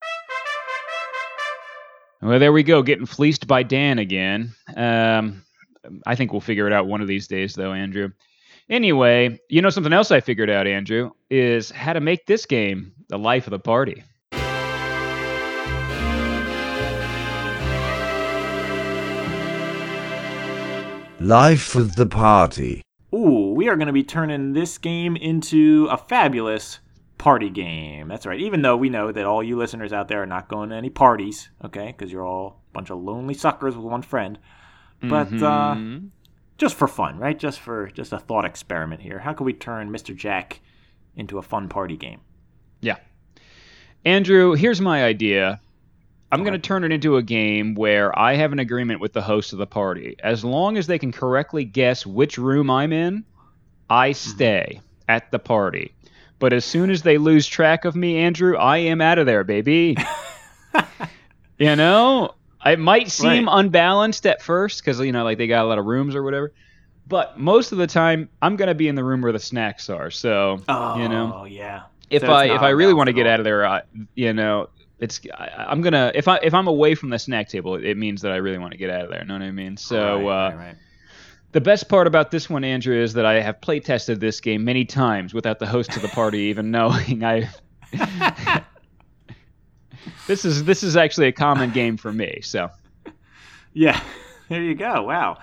[2.20, 4.52] Well, there we go, getting fleeced by Dan again.
[4.76, 5.42] Um,
[6.06, 8.10] I think we'll figure it out one of these days, though, Andrew.
[8.70, 12.92] Anyway, you know something else I figured out, Andrew, is how to make this game
[13.08, 14.02] the life of the party.
[21.20, 22.82] Life of the party.
[23.12, 26.78] Ooh, we are going to be turning this game into a fabulous
[27.16, 28.06] party game.
[28.06, 28.38] That's right.
[28.38, 30.90] Even though we know that all you listeners out there are not going to any
[30.90, 31.86] parties, okay?
[31.86, 34.38] Because you're all a bunch of lonely suckers with one friend.
[35.02, 36.08] But uh, Mhm.
[36.58, 37.38] just for fun, right?
[37.38, 39.18] Just for just a thought experiment here.
[39.20, 40.14] How can we turn Mr.
[40.16, 40.60] Jack
[41.16, 42.20] into a fun party game?
[42.80, 42.96] Yeah.
[44.04, 45.60] Andrew, here's my idea.
[46.30, 49.22] I'm going to turn it into a game where I have an agreement with the
[49.22, 50.14] host of the party.
[50.22, 53.24] As long as they can correctly guess which room I'm in,
[53.88, 55.94] I stay at the party.
[56.38, 59.42] But as soon as they lose track of me, Andrew, I am out of there,
[59.42, 59.96] baby.
[61.58, 62.34] you know,
[62.64, 63.58] it might seem Right.
[63.58, 66.52] unbalanced at first because you know, like they got a lot of rooms or whatever.
[67.06, 70.10] But most of the time, I'm gonna be in the room where the snacks are.
[70.10, 71.82] So Oh, you know, yeah.
[72.10, 73.82] if So I if I really want to get out of there, I,
[74.14, 77.74] you know, it's I, I'm gonna if I if I'm away from the snack table,
[77.76, 79.24] it means that I really want to get out of there.
[79.24, 79.76] Know what I mean?
[79.76, 80.76] So Right, uh, right, right.
[81.52, 84.64] the best part about this one, Andrew, is that I have play tested this game
[84.64, 87.24] many times without the host of the party even knowing.
[87.24, 87.50] I
[90.28, 92.38] this is this is actually a common game for me.
[92.42, 92.70] So
[93.72, 94.00] Yeah,
[94.48, 95.02] there you go.
[95.02, 95.38] Wow,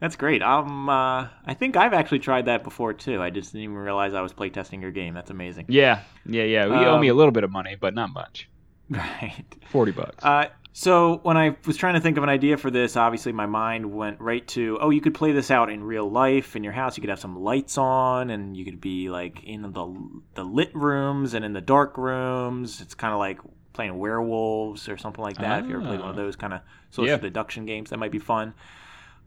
[0.00, 0.42] that's great.
[0.42, 3.20] Um, uh, I think I've actually tried that before too.
[3.20, 5.14] I just didn't even realize I was playtesting your game.
[5.14, 5.66] That's amazing.
[5.68, 6.66] yeah, yeah, yeah.
[6.66, 8.48] You owe me a Um, little bit of money, but not much.
[8.90, 9.44] Right.
[9.70, 10.24] Forty bucks.
[10.24, 13.46] Uh, so when I was trying to think of an idea for this, obviously my
[13.46, 16.72] mind went right to, oh, you could play this out in real life in your
[16.72, 16.96] house.
[16.96, 20.74] You could have some lights on, and you could be like in the the lit
[20.74, 22.80] rooms and in the dark rooms.
[22.80, 23.38] It's kind of like
[23.80, 25.62] playing werewolves or something like that.
[25.64, 26.22] If you ever played one of Ah.
[26.22, 26.60] those kind of
[26.90, 27.16] social Yeah.
[27.16, 28.52] deduction games, that might be fun.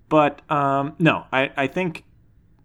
[0.09, 2.03] But um, no, I, I think,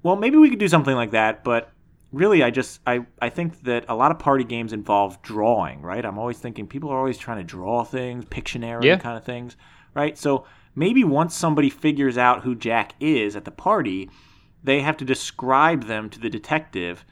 [0.02, 1.44] well, maybe we could do something like that.
[1.44, 1.72] But
[2.12, 6.04] really, I just I, I think that a lot of party games involve drawing, right?
[6.04, 8.98] I'm always thinking people are always trying to draw things, Pictionary Yeah.
[8.98, 9.56] kind of things,
[9.94, 10.18] right?
[10.18, 14.10] So maybe once somebody figures out who Jack is at the party,
[14.62, 17.04] they have to describe them to the detective,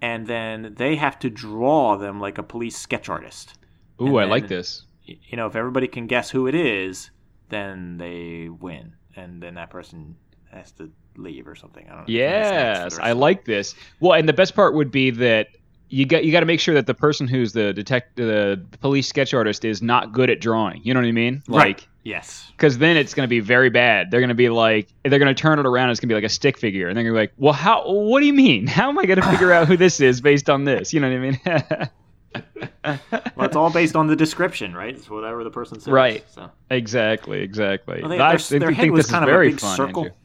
[0.00, 3.54] and then they have to draw them like a police sketch artist.
[4.00, 4.82] Ooh, I like this.
[5.04, 7.10] You know, if everybody can guess who it is,
[7.48, 10.16] then they win, and then that person
[10.52, 11.86] has to leave or something.
[11.88, 12.06] I don't know.
[12.06, 13.74] Can have snacks for the Yes, I like this.
[13.98, 15.48] Well, and the best part would be that
[15.88, 19.08] you got you got to make sure that the person who's the detect the police
[19.08, 20.80] sketch artist is not good at drawing.
[20.84, 21.42] You know what I mean?
[21.48, 21.78] Right.
[21.78, 22.50] Like Yes.
[22.52, 24.10] because then it's going to be very bad.
[24.10, 25.90] They're going to be like they're going to turn it around.
[25.90, 27.52] It's going to be like a stick figure, and they're going to be like, "Well,
[27.52, 27.86] how?
[27.90, 28.66] What do you mean?
[28.66, 31.10] How am I going to figure out who this is based on this?" You know
[31.10, 31.90] what I mean?
[32.34, 34.94] Well, it's all based on the description, right?
[34.94, 35.88] It's whatever the person says.
[35.92, 36.24] Right.
[36.30, 36.50] So.
[36.70, 38.00] exactly, exactly.
[38.00, 40.02] Well, they, I their, think- their head was kind of a very big fun, circle.
[40.04, 40.16] Andrew.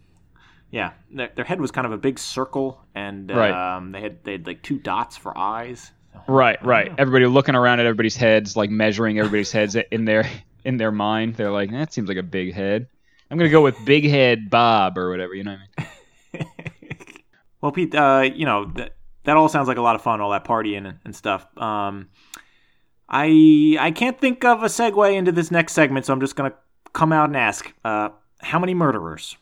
[0.72, 3.52] Yeah, their, their head was kind of a big circle, and Right.
[3.78, 5.92] um, they had they had like two dots for eyes.
[6.28, 6.88] Right, right.
[6.90, 6.96] know.
[6.98, 10.30] Everybody looking around at everybody's heads, like measuring everybody's heads in their
[10.66, 11.36] in their mind.
[11.36, 12.88] They're like, that seems like a big head.
[13.30, 15.34] I'm gonna go with Big Head Bob or whatever.
[15.34, 15.88] You know what
[16.34, 16.48] I mean?
[17.62, 18.95] well, Pete, uh, you know that
[19.26, 21.46] that all sounds like a lot of fun, all that partying and, and stuff.
[21.58, 22.10] Um,
[23.10, 26.54] I I can't think of a segue into this next segment, so I'm just gonna
[26.94, 28.10] come out and ask, uh,
[28.40, 29.36] how many murderers?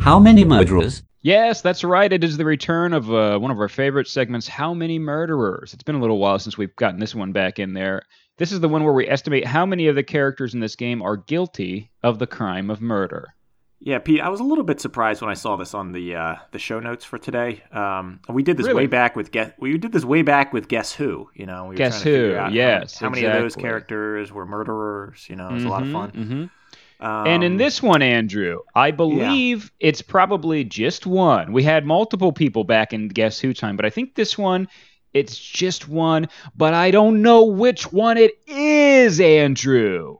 [0.00, 1.02] How many murderers?
[1.22, 2.12] Yes, that's right.
[2.12, 5.72] It is the return of uh, one of our favorite segments, How Many Murderers?
[5.72, 8.02] It's been a little while since we've gotten this one back in there.
[8.36, 11.00] This is the one where we estimate how many of the characters in this game
[11.00, 13.34] are guilty of the crime of murder.
[13.80, 16.34] Yeah, Pete, I was a little bit surprised when I saw this on the uh,
[16.52, 17.62] the show notes for today.
[17.70, 18.84] Um, we did this Really?
[18.84, 19.52] way back with guess.
[19.58, 21.28] We did this way back with Guess Who.
[21.34, 23.32] You know, we were Guess trying to figure Who, out how- yes, how, many of
[23.34, 25.26] those characters were murderers.
[25.28, 26.10] You know, it was a lot of fun.
[26.10, 31.52] hmm Um, and in this one, Andrew, I believe it's probably just one.
[31.52, 34.66] We had multiple people back in Guess Who time, but I think this one,
[35.12, 36.28] it's just one.
[36.56, 40.18] But I don't know which one it is, Andrew.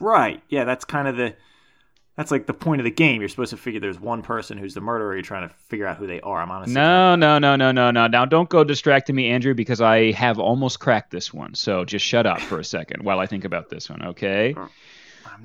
[0.00, 1.34] right, yeah, that's kind of the
[2.18, 3.20] that's like the point of the game.
[3.22, 5.14] You're supposed to figure there's one person who's the murderer.
[5.14, 6.40] You're trying to figure out who they are.
[6.42, 8.08] I'm honestly No, no, no, no, no, no.
[8.08, 11.54] Now don't go distracting me, Andrew, because I have almost cracked this one.
[11.54, 14.52] So just shut up for a second while I think about this one, okay?
[14.56, 14.68] Uh, I'm,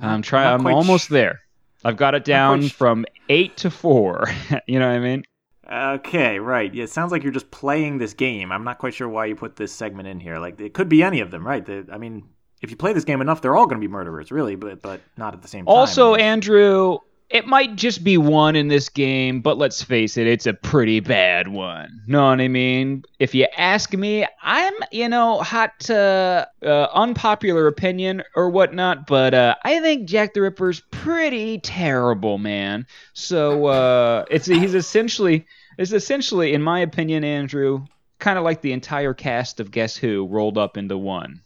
[0.00, 0.62] not- trying.
[0.62, 1.40] not I'm almost sh- there.
[1.84, 4.26] I've got it down sh- from eight to four.
[4.66, 5.24] you know what I mean?
[5.70, 6.74] Okay, right.
[6.74, 8.52] Yeah, it sounds like you're just playing this game.
[8.52, 10.38] I'm not quite sure why you put this segment in here.
[10.38, 11.64] Like, it could be any of them, right?
[11.64, 12.24] The, I mean,
[12.64, 15.00] if you play this game enough, they're all going to be murderers, really, but but
[15.16, 15.74] not at the same time.
[15.74, 16.98] Also, Andrew,
[17.30, 21.00] it might just be one in this game, but let's face it, it's a pretty
[21.00, 22.00] bad one.
[22.06, 23.04] Know what I mean?
[23.18, 29.34] If you ask me, I'm, you know, hot, uh, uh, unpopular opinion or whatnot, but
[29.34, 32.86] uh, I think Jack the Ripper's pretty terrible, man.
[33.12, 35.46] So uh, it's he's essentially,
[35.78, 37.84] it's essentially, in my opinion, Andrew,
[38.18, 41.42] kind of like the entire cast of Guess Who rolled up into one.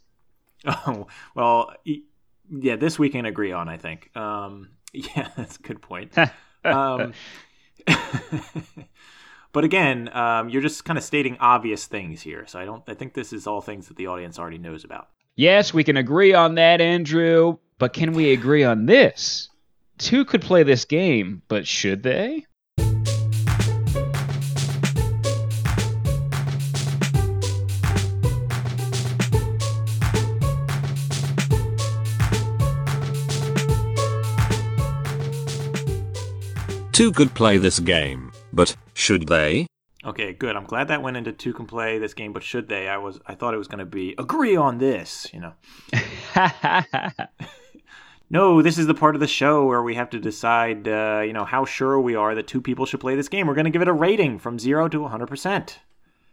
[0.68, 1.72] Oh, well,
[2.50, 4.14] yeah, this we can agree on, I think.
[4.16, 6.16] Um, yeah, that's a good point.
[6.64, 7.12] um,
[9.52, 12.46] but again, um, you're just kind of stating obvious things here.
[12.46, 12.82] So I don't.
[12.86, 15.08] I think this is all things that the audience already knows about.
[15.36, 17.58] Yes, we can agree on that, Andrew.
[17.78, 19.48] But can we agree on this?
[19.98, 22.44] Two could play this game, but should they?
[36.98, 39.68] Two could play this game, but should they?
[40.04, 40.56] Okay, good.
[40.56, 42.88] I'm glad that went into two can play this game, but should they?
[42.88, 45.52] I was I thought it was going to be agree on this, you know.
[48.30, 51.32] no, this is the part of the show where we have to decide, uh, you
[51.32, 53.46] know, how sure we are that two people should play this game.
[53.46, 55.78] We're going to give it a rating from zero to 100 percent.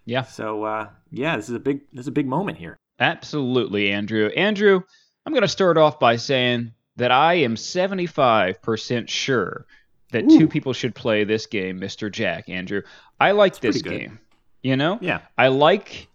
[0.05, 0.23] Yeah.
[0.23, 2.75] So uh, yeah, this is a big this is a big moment here.
[2.99, 4.29] Absolutely, Andrew.
[4.35, 4.81] Andrew,
[5.27, 9.67] I'm going to start off by saying that I am 75% sure
[10.11, 10.39] that Ooh.
[10.39, 12.11] two people should play this game, Mr.
[12.11, 12.49] Jack.
[12.49, 12.81] Andrew,
[13.19, 14.19] I like this game.
[14.61, 15.21] You know, Yeah.
[15.37, 16.07] I like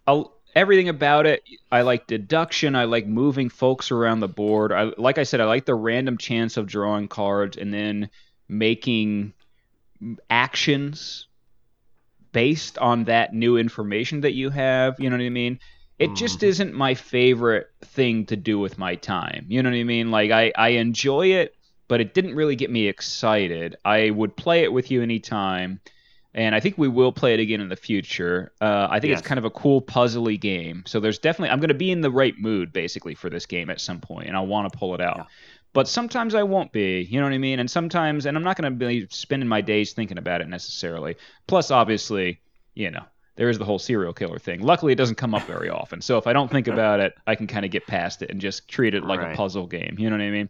[0.56, 1.42] everything about it.
[1.70, 2.74] I like deduction.
[2.74, 4.72] I like moving folks around the board.
[4.72, 8.10] I, like I said, I like the random chance of drawing cards and then
[8.48, 9.32] making
[10.28, 11.26] actions
[12.32, 14.98] based on that new information that you have.
[14.98, 15.60] You know what I mean?
[15.98, 19.44] It just isn't my favorite thing to do with my time.
[19.48, 20.10] You know what I mean?
[20.10, 21.54] Like I, I enjoy it,
[21.90, 23.74] but it didn't really get me excited.
[23.84, 25.80] I would play it with you anytime,
[26.32, 28.52] and I think we will play it again in the future.
[28.60, 30.84] Uh, I think it's kind of a cool puzzly game.
[30.86, 33.70] So there's definitely I'm going to be in the right mood basically for this game
[33.70, 35.16] at some point, and I want to pull it out.
[35.16, 35.24] Yeah.
[35.72, 37.58] But sometimes I won't be, you know what I mean?
[37.58, 41.16] And sometimes, and I'm not going to be spending my days thinking about it necessarily.
[41.48, 42.40] Plus, obviously,
[42.74, 43.02] you know,
[43.34, 44.60] there is the whole serial killer thing.
[44.62, 46.00] Luckily, it doesn't come up very often.
[46.02, 48.40] So if I don't think about it, I can kind of get past it and
[48.40, 49.32] just treat it like Right.
[49.32, 49.96] a puzzle game.
[49.98, 50.48] You know what I mean?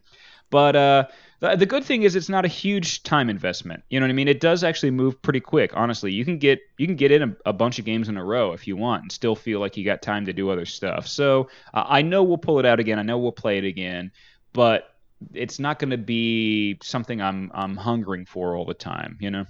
[0.51, 1.07] But uh,
[1.39, 3.83] the, the good thing is it's not a huge time investment.
[3.89, 4.27] You know what I mean?
[4.27, 5.71] It does actually move pretty quick.
[5.73, 8.23] Honestly, you can get you can get in a, a bunch of games in a
[8.23, 11.07] row if you want and still feel like you got time to do other stuff.
[11.07, 12.99] So uh, I know we'll pull it out again.
[12.99, 14.11] I know we'll play it again,
[14.53, 14.95] but
[15.33, 19.17] it's not going to be something I'm I'm hungering for all the time.
[19.19, 19.45] You know?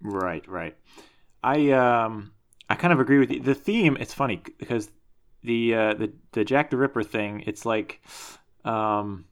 [0.00, 0.74] Right, right.
[1.44, 2.32] I um
[2.68, 3.40] I kind of agree with you.
[3.40, 4.90] The theme it's funny because
[5.42, 8.00] the uh the the Jack the Ripper thing, it's like
[8.64, 9.26] um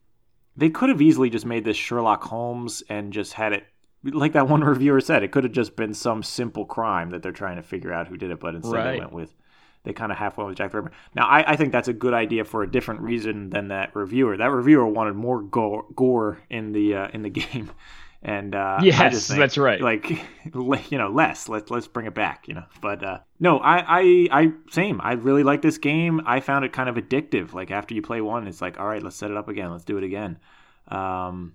[0.57, 3.64] they could have easily just made this Sherlock Holmes and just had it
[4.05, 7.32] like that one reviewer said, it could have just been some simple crime that they're
[7.32, 9.34] trying to figure out who did it, but instead they went with
[9.84, 10.94] they kind of half went with Jack the Ripper.
[11.14, 14.36] Now, I, I think that's a good idea for a different reason than that reviewer.
[14.36, 17.70] That reviewer wanted more gore, gore in the uh, in the game,
[18.22, 19.80] and uh, Yes, think, that's right.
[19.80, 20.10] Like,
[20.90, 21.48] you know, less.
[21.48, 22.46] Let's let's bring it back.
[22.46, 25.00] You know, but uh, no, I, I I same.
[25.02, 26.20] I really like this game.
[26.24, 27.52] I found it kind of addictive.
[27.52, 29.72] Like after you play one, it's like, all right, let's set it up again.
[29.72, 30.38] Let's do it again.
[30.88, 31.54] Um,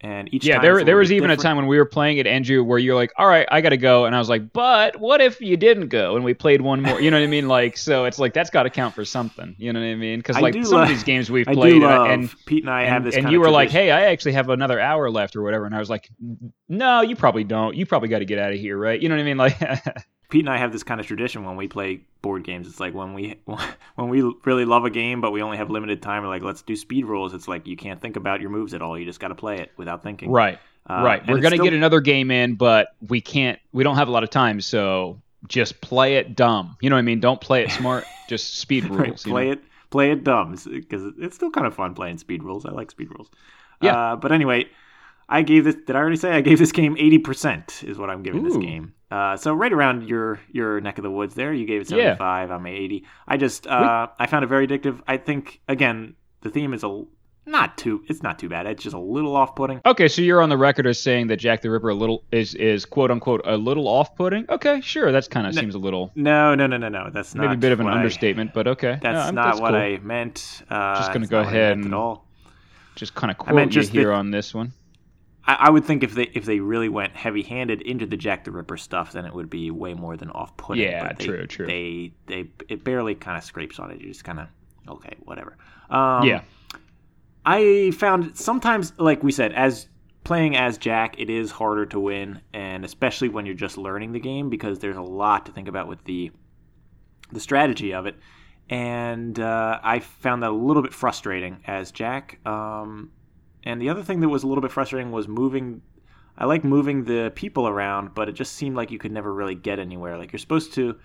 [0.00, 2.26] and each yeah, time there there was even a time when we were playing at
[2.26, 5.00] Andrew, where you're like, "All right, I got to go," and I was like, "But
[5.00, 7.00] what if you didn't go?" And we played one more.
[7.00, 7.48] You know what I mean?
[7.58, 9.56] Like, so it's like that's got to count for something.
[9.58, 10.18] You know what I mean?
[10.18, 13.06] Because like some of these games we've played, love and Pete and I have and,
[13.06, 13.16] this.
[13.16, 15.78] and you were like, "Hey, I actually have another hour left or whatever," and I
[15.78, 16.10] was like,
[16.68, 17.74] "No, you probably don't.
[17.74, 19.38] You probably got to get out of here, right?" You know what I mean?
[19.38, 19.58] Like,
[20.30, 22.66] Pete and I have this kind of tradition when we play board games.
[22.66, 23.40] It's like when we
[23.94, 26.22] when we really love a game, but we only have limited time.
[26.22, 27.32] We're like, let's do speed rules.
[27.32, 28.98] It's like you can't think about your moves at all.
[28.98, 30.30] You just got to play it without thinking.
[30.30, 30.58] right,
[30.88, 31.26] Uh, right.
[31.26, 33.58] We're gonna still- get another game in, but we can't.
[33.72, 36.76] We don't have a lot of time, so just play it dumb.
[36.80, 37.20] You know what I mean?
[37.20, 38.04] Don't play it smart.
[38.28, 38.98] just speed rules.
[38.98, 39.52] Right, you play know?
[39.52, 42.66] it, play it dumb because it's still kind of fun playing speed rules.
[42.66, 43.30] I like speed rules.
[43.80, 43.96] Yeah.
[43.96, 44.66] Uh, but anyway,
[45.28, 45.74] I gave this.
[45.86, 47.82] Did I already say I gave this game eighty percent?
[47.86, 48.94] Is what I'm giving this game.
[49.10, 51.52] Uh, so right around your your neck of the woods there.
[51.52, 51.96] You gave it Yeah.
[51.98, 52.50] seventy five.
[52.50, 53.04] I'm eighty.
[53.26, 55.00] I just uh, I found it very addictive.
[55.06, 57.04] I think again the theme is a
[57.46, 58.04] not too.
[58.08, 58.66] It's not too bad.
[58.66, 59.80] It's just a little off putting.
[59.86, 62.54] Okay, so you're on the record as saying that Jack the Ripper a little is
[62.54, 64.44] is quote unquote a little off-putting.
[64.50, 65.60] Okay, sure, that's kind of No.
[65.62, 67.08] seems a little No, no, no, no, no.
[67.10, 68.98] That's not maybe a bit of an what I- understatement, but okay.
[69.00, 69.80] that's No, not that's what cool.
[69.80, 70.62] I meant.
[70.68, 72.26] Uh, Just gonna go not what I ahead and- at all.
[72.96, 74.72] just kind of I meant quote you here on this one.
[75.48, 78.44] I, I would think if they if they really went heavy handed into the Jack
[78.44, 80.84] the Ripper stuff, then it would be way more than off putting.
[80.84, 81.66] Yeah, they, true, true.
[81.66, 84.00] They they it barely kind of scrapes on it.
[84.00, 84.48] You just kind of
[84.86, 85.56] okay, whatever.
[85.90, 86.42] Um, yeah,
[87.44, 89.88] I found sometimes, like we said, as
[90.22, 94.20] playing as Jack, it is harder to win, and especially when you're just learning the
[94.20, 96.30] game because there's a lot to think about with the
[97.32, 98.16] the strategy of it.
[98.70, 102.38] And uh, I found that a little bit frustrating as Jack.
[102.46, 103.12] Um,
[103.68, 105.82] and the other thing that was a little bit frustrating was moving.
[106.36, 109.54] I like moving the people around, but it just seemed like you could never really
[109.56, 110.16] get anywhere.
[110.18, 110.96] Like you're supposed to.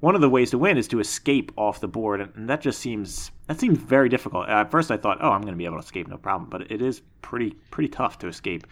[0.00, 2.60] One of the ways to win is to escape off the board, and, and that
[2.60, 4.48] just seems that seems very difficult.
[4.48, 6.48] At first, I thought, oh, I'm going to be able to escape, no problem.
[6.48, 8.66] But it is pretty pretty tough to escape.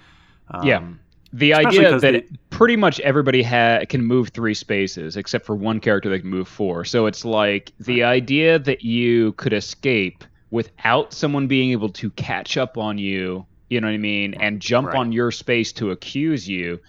[0.52, 0.82] Um, Yeah.
[1.32, 5.80] the idea that they- pretty much everybody ha- can move three spaces except for one
[5.80, 6.84] character that can move four.
[6.84, 12.56] So it's like the idea that you could escape without someone being able to catch
[12.56, 13.46] up on you.
[13.68, 14.34] You know what I mean?
[14.34, 14.96] And jump Right.
[14.96, 16.80] on your space to accuse you.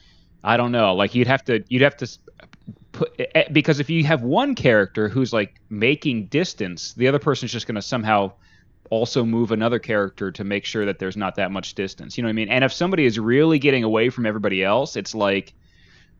[0.43, 0.93] I don't know.
[0.95, 2.07] Like you'd have to you'd have to
[2.91, 7.51] put eh, because if you have one character who's like making distance, the other person's
[7.51, 8.31] just going to somehow
[8.89, 12.17] also move another character to make sure that there's not that much distance.
[12.17, 12.49] You know what I mean?
[12.49, 15.53] And if somebody is really getting away from everybody else, it's like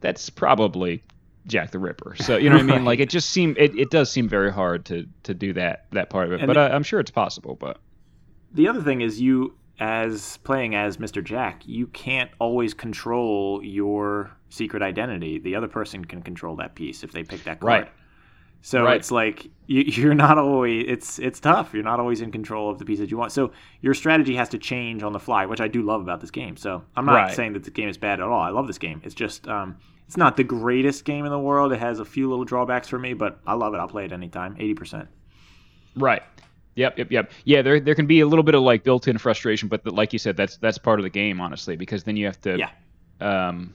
[0.02, 1.04] that's probably
[1.48, 2.16] Jack the Ripper.
[2.18, 2.86] So you know what I mean?
[2.86, 6.10] Like it just seem it, it does seem very hard to to do that that
[6.10, 6.40] part of it.
[6.42, 7.56] And but the- I, I'm sure it's possible.
[7.56, 7.80] But
[8.54, 11.24] The other thing is you as playing as Mr.
[11.24, 15.38] Jack, you can't always control your secret identity.
[15.38, 17.84] The other person can control that piece if they pick that card.
[17.84, 17.92] Right.
[18.64, 18.96] So Right.
[18.98, 20.86] it's like you, you're not always.
[20.88, 21.74] It's it's tough.
[21.74, 23.32] You're not always in control of the piece that you want.
[23.32, 23.52] So
[23.82, 26.58] your strategy has to change on the fly, which I do love about this game.
[26.58, 27.34] So I'm not Right.
[27.36, 28.42] saying that the game is bad at all.
[28.42, 29.00] I love this game.
[29.04, 29.78] It's just um,
[30.08, 31.72] it's not the greatest game in the world.
[31.74, 33.78] It has a few little drawbacks for me, but I love it.
[33.78, 34.56] I'll play it anytime.
[34.58, 35.08] Eighty percent.
[35.96, 36.22] Right.
[36.76, 37.32] Yep, yep, yep.
[37.44, 40.14] Yeah, there there can be a little bit of like built-in frustration, but the, like
[40.14, 42.70] you said, that's that's part of the game, honestly, because then you have to, Yeah.
[43.20, 43.74] um,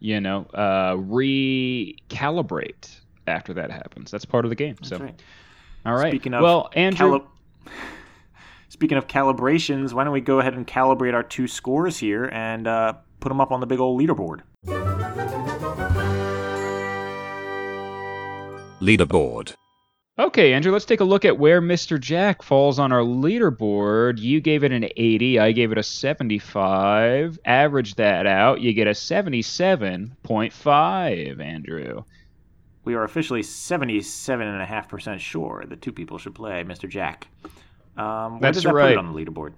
[0.00, 4.10] you know, uh, recalibrate after that happens.
[4.10, 4.74] That's part of the game.
[4.82, 5.22] so, right.
[5.86, 6.10] all right.
[6.10, 7.24] Speaking of well, Andrew, cali-
[8.68, 12.66] Speaking of calibrations, why don't we go ahead and calibrate our two scores here and
[12.66, 14.40] uh, put them up on the big old leaderboard?
[18.80, 19.54] Leaderboard.
[20.18, 21.98] Okay, Andrew, let's take a look at where Mr.
[21.98, 24.18] Jack falls on our leaderboard.
[24.18, 27.38] You gave it an 80, I gave it a 75.
[27.46, 32.04] Average that out, you get a 77.5, Andrew.
[32.84, 36.86] We are officially 77.5% sure that two people should play Mr.
[36.88, 37.28] Jack.
[37.96, 38.90] Um, where That's does that put right.
[38.92, 39.52] it on the leaderboard?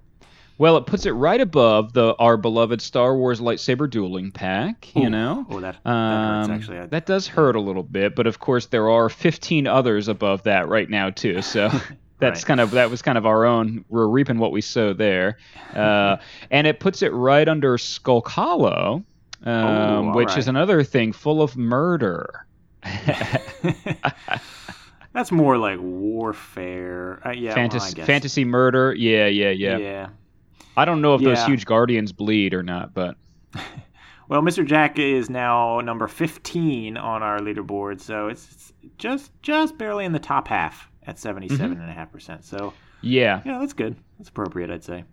[0.56, 5.06] Well, it puts it right above the our beloved Star Wars lightsaber dueling pack, you
[5.06, 5.10] Ooh.
[5.10, 5.47] know?
[5.51, 6.78] Oh, that, that hurts, Um, actually.
[6.78, 10.44] I- that does hurt a little bit, but of course there are 15 others above
[10.44, 11.43] that right now too.
[11.43, 11.68] So
[12.20, 12.47] that's Right.
[12.47, 13.85] kind of that was kind of our own.
[13.89, 15.39] We're reaping what we sow there,
[15.74, 16.18] uh,
[16.51, 19.02] and it puts it right under Skulk Hollow,
[19.44, 22.47] um, Oh, which is another thing full of murder.
[25.12, 27.20] That's more like warfare.
[27.26, 28.06] Uh, yeah, well, I fantasy, guess.
[28.06, 28.94] fantasy murder.
[28.94, 30.09] Yeah, yeah, yeah, yeah.
[30.76, 33.16] I don't know if those huge guardians bleed or not, but
[34.28, 34.66] Well, Mr.
[34.66, 40.18] Jack is now number 15 on our leaderboard, so it's, just just barely in the
[40.18, 42.44] top half at 77.5%.
[42.44, 43.96] So, yeah, yeah, that's good.
[44.18, 45.05] That's appropriate, I'd say.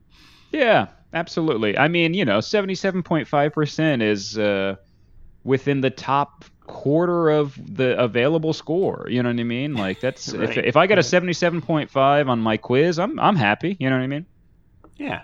[0.51, 1.77] Yeah, absolutely.
[1.77, 4.75] I mean, you know, 77.5% is uh,
[5.43, 9.07] within the top quarter of the available score.
[9.09, 9.73] You know what I mean?
[9.73, 13.77] Like that's if, Right, if I get a 77.5 on my quiz, I'm I'm happy.
[13.79, 14.25] You know what I mean?
[14.97, 15.23] Yeah,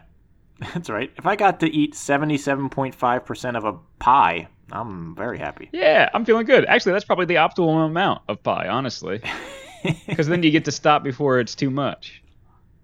[0.74, 1.12] that's right.
[1.18, 5.70] If I got to eat 77.5% of a pie, I'm very happy.
[5.72, 6.66] Yeah, I'm feeling good.
[6.66, 9.22] Actually, that's probably the optimal amount of pie, honestly,
[10.08, 12.22] because then you get to stop before it's too much.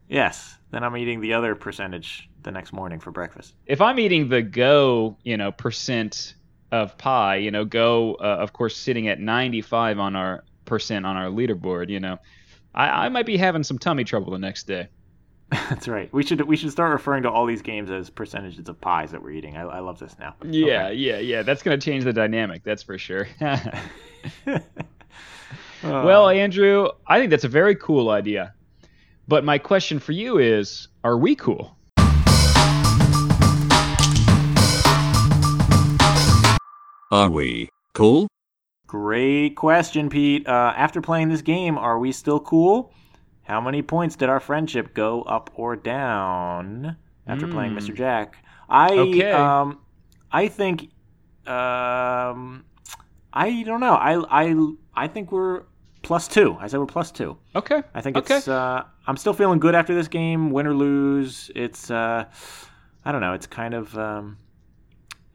[0.08, 3.54] yes, then I'm eating the other percentage the next morning for breakfast.
[3.66, 6.36] if I'm eating the go, you know, percent
[6.72, 11.16] of pie, you know, go, uh, of course, sitting at 95 on our percent on
[11.16, 12.18] our leaderboard, you know,
[12.74, 14.88] I, I might be having some tummy trouble the next day.
[15.70, 16.12] That's right.
[16.14, 19.22] We should we should start referring to all these games as percentages of pies that
[19.22, 19.56] we're eating.
[19.56, 20.36] I, I love this now.
[20.44, 21.44] Yeah, yeah, yeah.
[21.44, 22.64] That's going to change the dynamic.
[22.64, 23.28] That's for sure.
[25.84, 28.54] well, Andrew, I think that's a very cool idea.
[29.28, 31.78] But my question for you is are we cool?
[37.12, 38.28] Are we cool?
[38.88, 40.48] Great question, Pete.
[40.48, 42.92] Uh, after playing this game, are we still cool?
[43.44, 46.98] How many points did our friendship go up or down
[47.28, 47.94] after playing Mr.
[47.94, 48.36] Jack?
[48.70, 49.32] I Okay.
[49.32, 49.80] um,
[50.32, 50.90] I think
[51.46, 52.64] um,
[53.34, 53.96] I don't know.
[53.96, 54.56] I I
[54.96, 55.64] I think we're
[56.04, 56.56] plus two.
[56.60, 57.38] I said we're plus two.
[57.56, 57.84] Okay.
[57.94, 58.38] I think okay.
[58.38, 58.48] it's.
[58.48, 60.52] Uh, I'm still feeling good after this game.
[60.52, 61.92] Win or lose, it's.
[61.92, 62.26] Uh,
[63.04, 63.34] I don't know.
[63.34, 63.98] It's kind of.
[63.98, 64.38] Um,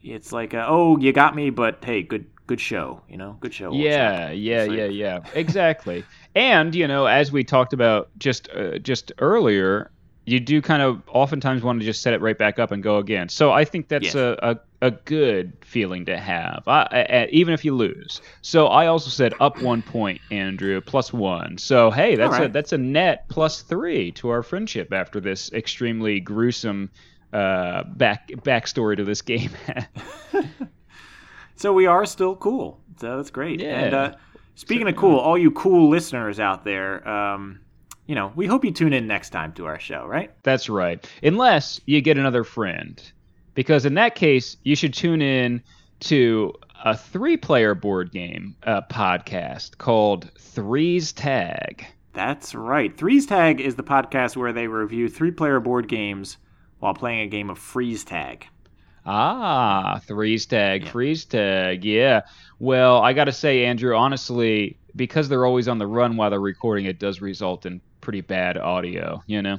[0.03, 3.03] it's like, uh, oh, you got me, but hey, good, good show.
[3.09, 3.73] You know, good show.
[3.73, 5.21] Yeah, yeah, yeah, yeah.
[5.35, 6.05] Exactly.
[6.39, 9.93] And you know, as we talked about just uh, just earlier,
[10.27, 12.99] you do kind of oftentimes want to just set it right back up and go
[12.99, 13.29] again.
[13.29, 14.15] So I think that's Yes.
[14.15, 18.21] a, a a good feeling to have, I, I, I- even if you lose.
[18.43, 21.59] So I also said up one point, Andrew, plus one.
[21.59, 26.21] So hey, that's a that's a net plus three to our friendship after this extremely
[26.21, 26.91] gruesome
[27.33, 29.51] uh, back backstory to this game.
[31.55, 32.85] So we are still cool.
[33.01, 33.67] So that's great.
[33.69, 33.95] And Yeah.
[33.95, 34.13] uh,
[34.59, 37.61] speaking of cool, all you cool listeners out there, um,
[38.07, 40.33] you know, we hope you tune in next time to our show, right?
[40.43, 41.09] That's right.
[41.23, 43.01] Unless you get another friend.
[43.55, 45.63] Because in that case, you should tune in
[46.01, 46.55] to
[46.85, 51.87] a three player board game uh, podcast called Threes Tag.
[52.13, 52.97] That's right.
[52.97, 56.37] Threes Tag is the podcast where they review three-player board games
[56.81, 58.47] while playing a game of freeze tag.
[59.11, 61.83] Ah, Three's Tag, Freeze Tag.
[61.85, 62.23] Yeah.
[62.59, 66.39] Well, I got to say, Andrew, honestly, because they're always on the run while they're
[66.41, 69.59] recording, it does result in pretty bad audio, you know?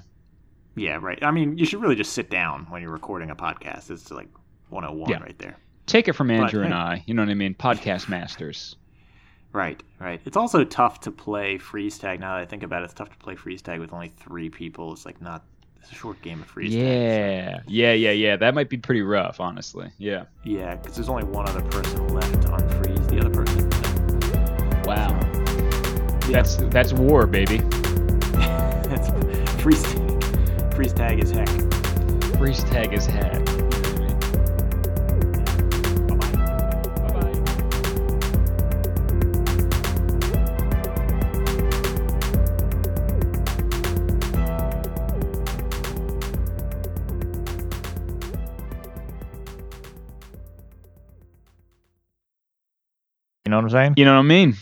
[0.76, 1.18] Yeah, right.
[1.24, 3.90] I mean, you should really just sit down when you're recording a podcast.
[3.90, 4.30] It's like
[4.70, 5.18] 101 Yeah.
[5.24, 5.58] right there.
[5.88, 6.74] Take it from Andrew and.
[6.74, 7.04] I.
[7.08, 7.56] You know what I mean?
[7.56, 8.76] Podcast masters.
[9.52, 10.22] Right, right.
[10.26, 12.20] It's also tough to play freeze tag.
[12.20, 14.52] Now that I think about it, it's tough to play freeze tag with only three
[14.52, 14.94] people.
[14.94, 15.44] It's like not.
[15.82, 16.82] It's a short game of freeze tag.
[16.82, 18.36] Yeah, yeah, yeah, yeah.
[18.36, 19.90] That might be pretty rough, honestly.
[19.98, 20.26] Yeah.
[20.44, 23.70] Yeah, because there's only one other person left to unfreeze the other person.
[24.84, 25.20] Wow.
[26.32, 27.58] That's that's war, baby.
[28.90, 29.10] That's
[29.62, 29.86] freeze.
[30.76, 31.50] Freeze tag is heck.
[32.38, 33.59] Freeze tag is hack.
[53.62, 53.94] Know what I'm saying?
[53.98, 54.56] You know what I mean?